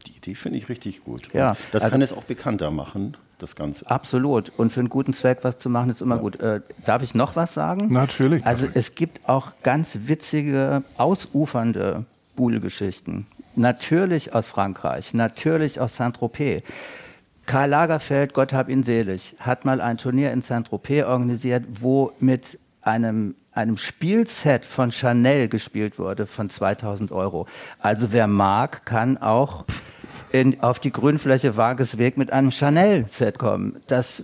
die 0.06 0.12
Idee 0.12 0.36
finde 0.36 0.60
ich 0.60 0.70
richtig 0.70 1.04
gut. 1.04 1.34
Ja, 1.34 1.52
Und 1.52 1.58
das 1.72 1.84
also, 1.84 1.92
kann 1.92 2.02
es 2.04 2.14
auch 2.14 2.24
bekannter 2.24 2.70
machen 2.70 3.18
das 3.40 3.56
Ganze. 3.56 3.90
Absolut. 3.90 4.52
Und 4.58 4.72
für 4.72 4.80
einen 4.80 4.90
guten 4.90 5.14
Zweck 5.14 5.40
was 5.44 5.58
zu 5.58 5.70
machen, 5.70 5.90
ist 5.90 6.02
immer 6.02 6.16
ja. 6.16 6.22
gut. 6.22 6.40
Äh, 6.40 6.62
darf 6.86 7.04
ich 7.04 7.14
noch 7.14 7.36
was 7.36 7.54
sagen? 7.54 7.92
Natürlich. 7.92 8.46
Also 8.46 8.68
es 8.74 8.96
gibt 8.96 9.28
auch 9.30 9.52
ganz 9.64 10.00
witzige, 10.06 10.84
ausufernde 10.98 12.06
Buhl-Geschichten. 12.36 13.28
Natürlich 13.58 14.34
aus 14.34 14.46
Frankreich, 14.46 15.14
natürlich 15.16 15.80
aus 15.82 15.96
Saint-Tropez. 15.96 16.62
Karl 17.48 17.70
Lagerfeld, 17.70 18.34
Gott 18.34 18.54
hab 18.54 18.70
ihn 18.70 18.84
selig, 18.84 19.36
hat 19.40 19.66
mal 19.66 19.82
ein 19.82 19.98
Turnier 19.98 20.32
in 20.32 20.42
Saint-Tropez 20.42 21.06
organisiert, 21.06 21.64
wo 21.82 22.12
mit 22.20 22.60
einem, 22.82 23.36
einem 23.52 23.78
Spielset 23.78 24.66
von 24.66 24.92
Chanel 24.92 25.48
gespielt 25.48 25.98
wurde 25.98 26.28
von 26.28 26.50
2000 26.50 27.12
Euro. 27.12 27.48
Also 27.80 28.12
wer 28.12 28.28
mag, 28.28 28.86
kann 28.86 29.18
auch 29.18 29.66
in, 30.32 30.62
auf 30.62 30.80
die 30.80 30.92
Grünfläche 30.92 31.58
Wagesweg 31.58 32.18
mit 32.18 32.32
einem 32.32 32.52
Chanel-Set 32.52 33.40
kommen. 33.40 33.82
Das 33.88 34.24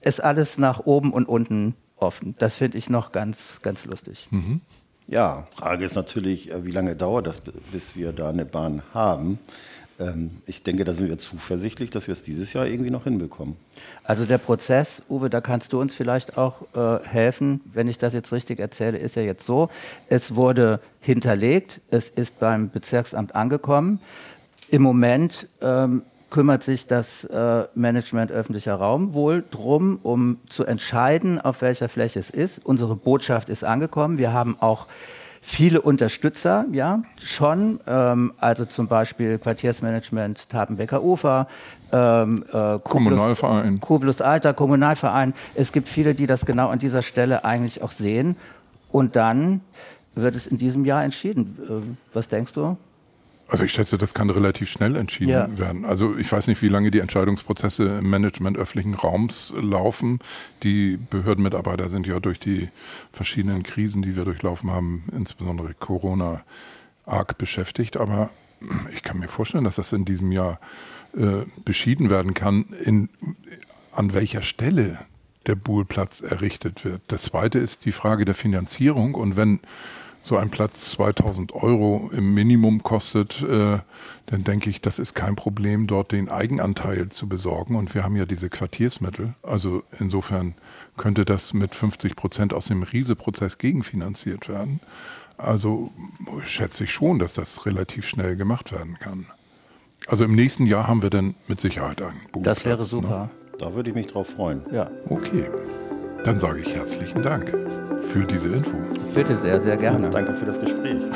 ist 0.00 0.20
alles 0.20 0.56
nach 0.56 0.80
oben 0.86 1.12
und 1.12 1.28
unten 1.28 1.74
offen. 1.96 2.34
Das 2.38 2.56
finde 2.56 2.78
ich 2.78 2.88
noch 2.88 3.12
ganz, 3.12 3.60
ganz 3.60 3.84
lustig. 3.84 4.28
Mhm. 4.30 4.62
Ja, 5.08 5.46
Frage 5.56 5.86
ist 5.86 5.96
natürlich, 5.96 6.52
äh, 6.52 6.66
wie 6.66 6.70
lange 6.70 6.94
dauert 6.94 7.26
das, 7.26 7.40
bis 7.72 7.96
wir 7.96 8.12
da 8.12 8.28
eine 8.28 8.44
Bahn 8.44 8.82
haben? 8.92 9.38
Ähm, 9.98 10.42
ich 10.44 10.62
denke, 10.62 10.84
da 10.84 10.92
sind 10.92 11.08
wir 11.08 11.18
zuversichtlich, 11.18 11.90
dass 11.90 12.08
wir 12.08 12.12
es 12.12 12.22
dieses 12.22 12.52
Jahr 12.52 12.66
irgendwie 12.66 12.90
noch 12.90 13.04
hinbekommen. 13.04 13.56
Also 14.04 14.26
der 14.26 14.36
Prozess, 14.36 15.02
Uwe, 15.08 15.30
da 15.30 15.40
kannst 15.40 15.72
du 15.72 15.80
uns 15.80 15.94
vielleicht 15.94 16.36
auch 16.36 16.62
äh, 16.76 17.02
helfen, 17.06 17.62
wenn 17.72 17.88
ich 17.88 17.96
das 17.96 18.12
jetzt 18.12 18.32
richtig 18.34 18.60
erzähle, 18.60 18.98
ist 18.98 19.16
ja 19.16 19.22
jetzt 19.22 19.46
so, 19.46 19.70
es 20.10 20.36
wurde 20.36 20.78
hinterlegt, 21.00 21.80
es 21.90 22.10
ist 22.10 22.38
beim 22.38 22.68
Bezirksamt 22.68 23.34
angekommen. 23.34 24.00
Im 24.70 24.82
Moment 24.82 25.48
ähm, 25.62 26.02
kümmert 26.30 26.62
sich 26.62 26.86
das 26.86 27.24
äh, 27.24 27.64
Management 27.74 28.30
öffentlicher 28.30 28.74
Raum 28.74 29.14
wohl 29.14 29.44
drum, 29.50 29.98
um 30.02 30.38
zu 30.48 30.64
entscheiden, 30.64 31.40
auf 31.40 31.62
welcher 31.62 31.88
Fläche 31.88 32.18
es 32.18 32.30
ist. 32.30 32.64
Unsere 32.64 32.96
Botschaft 32.96 33.48
ist 33.48 33.64
angekommen. 33.64 34.18
Wir 34.18 34.32
haben 34.32 34.56
auch 34.60 34.86
viele 35.40 35.80
Unterstützer, 35.80 36.66
ja, 36.72 37.02
schon. 37.22 37.80
Ähm, 37.86 38.34
also 38.38 38.64
zum 38.64 38.88
Beispiel 38.88 39.38
Quartiersmanagement 39.38 40.48
Tabenbecker 40.48 41.02
Ufer, 41.02 41.48
ähm, 41.92 42.44
äh, 42.52 42.78
Kommunalverein. 42.80 43.80
Kublus 43.80 44.20
Alter, 44.20 44.52
Kommunalverein. 44.52 45.32
Es 45.54 45.72
gibt 45.72 45.88
viele, 45.88 46.14
die 46.14 46.26
das 46.26 46.44
genau 46.44 46.68
an 46.68 46.78
dieser 46.78 47.02
Stelle 47.02 47.44
eigentlich 47.44 47.82
auch 47.82 47.90
sehen. 47.92 48.36
Und 48.90 49.16
dann 49.16 49.60
wird 50.14 50.36
es 50.36 50.46
in 50.46 50.58
diesem 50.58 50.84
Jahr 50.84 51.04
entschieden. 51.04 51.58
Äh, 51.68 51.96
was 52.12 52.28
denkst 52.28 52.52
du? 52.52 52.76
Also 53.48 53.64
ich 53.64 53.72
schätze, 53.72 53.96
das 53.96 54.12
kann 54.12 54.28
relativ 54.28 54.70
schnell 54.70 54.94
entschieden 54.94 55.30
ja. 55.30 55.58
werden. 55.58 55.86
Also 55.86 56.16
ich 56.16 56.30
weiß 56.30 56.48
nicht, 56.48 56.60
wie 56.60 56.68
lange 56.68 56.90
die 56.90 56.98
Entscheidungsprozesse 56.98 57.98
im 57.98 58.10
Management 58.10 58.58
öffentlichen 58.58 58.92
Raums 58.92 59.54
laufen. 59.58 60.20
Die 60.62 60.98
Behördenmitarbeiter 60.98 61.88
sind 61.88 62.06
ja 62.06 62.20
durch 62.20 62.38
die 62.38 62.68
verschiedenen 63.10 63.62
Krisen, 63.62 64.02
die 64.02 64.16
wir 64.16 64.26
durchlaufen 64.26 64.70
haben, 64.70 65.04
insbesondere 65.16 65.72
Corona, 65.72 66.42
arg 67.06 67.38
beschäftigt. 67.38 67.96
Aber 67.96 68.28
ich 68.94 69.02
kann 69.02 69.18
mir 69.18 69.28
vorstellen, 69.28 69.64
dass 69.64 69.76
das 69.76 69.94
in 69.94 70.04
diesem 70.04 70.30
Jahr 70.30 70.60
äh, 71.16 71.46
beschieden 71.64 72.10
werden 72.10 72.34
kann, 72.34 72.66
in, 72.84 73.08
an 73.92 74.12
welcher 74.12 74.42
Stelle 74.42 74.98
der 75.46 75.54
Buhlplatz 75.54 76.20
errichtet 76.20 76.84
wird. 76.84 77.00
Das 77.08 77.22
zweite 77.22 77.58
ist 77.58 77.86
die 77.86 77.92
Frage 77.92 78.26
der 78.26 78.34
Finanzierung. 78.34 79.14
Und 79.14 79.36
wenn 79.36 79.60
so 80.22 80.36
ein 80.36 80.50
Platz 80.50 80.90
2000 80.90 81.52
Euro 81.52 82.10
im 82.12 82.34
Minimum 82.34 82.82
kostet, 82.82 83.42
äh, 83.42 83.78
dann 84.26 84.44
denke 84.44 84.68
ich, 84.68 84.82
das 84.82 84.98
ist 84.98 85.14
kein 85.14 85.36
Problem, 85.36 85.86
dort 85.86 86.12
den 86.12 86.28
Eigenanteil 86.28 87.08
zu 87.08 87.28
besorgen. 87.28 87.76
Und 87.76 87.94
wir 87.94 88.04
haben 88.04 88.16
ja 88.16 88.26
diese 88.26 88.50
Quartiersmittel. 88.50 89.34
Also 89.42 89.84
insofern 89.98 90.54
könnte 90.96 91.24
das 91.24 91.54
mit 91.54 91.74
50 91.74 92.14
Prozent 92.14 92.52
aus 92.52 92.66
dem 92.66 92.82
Riese-Prozess 92.82 93.58
gegenfinanziert 93.58 94.48
werden. 94.48 94.80
Also 95.38 95.90
schätze 96.44 96.84
ich 96.84 96.92
schon, 96.92 97.18
dass 97.18 97.32
das 97.32 97.64
relativ 97.64 98.06
schnell 98.06 98.36
gemacht 98.36 98.72
werden 98.72 98.98
kann. 98.98 99.26
Also 100.06 100.24
im 100.24 100.34
nächsten 100.34 100.66
Jahr 100.66 100.86
haben 100.86 101.02
wir 101.02 101.10
dann 101.10 101.34
mit 101.46 101.60
Sicherheit 101.60 102.02
einen 102.02 102.20
Buchplatz. 102.32 102.58
Das 102.58 102.64
wäre 102.64 102.84
super. 102.84 103.24
Ne? 103.24 103.30
Da 103.58 103.74
würde 103.74 103.90
ich 103.90 103.96
mich 103.96 104.06
drauf 104.08 104.28
freuen. 104.28 104.62
Ja. 104.72 104.90
Okay. 105.08 105.46
Dann 106.28 106.40
sage 106.40 106.60
ich 106.60 106.74
herzlichen 106.74 107.22
Dank 107.22 107.48
für 108.12 108.26
diese 108.26 108.48
Info. 108.48 108.76
Bitte 109.14 109.40
sehr, 109.40 109.62
sehr 109.62 109.78
gerne. 109.78 110.10
Danke 110.10 110.34
für 110.34 110.44
das 110.44 110.60
Gespräch. 110.60 111.02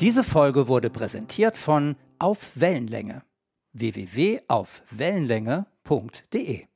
Diese 0.00 0.22
Folge 0.22 0.68
wurde 0.68 0.88
präsentiert 0.88 1.58
von 1.58 1.96
Auf 2.20 2.50
Wellenlänge 2.54 3.24
www.aufwellenlänge.de 3.72 6.69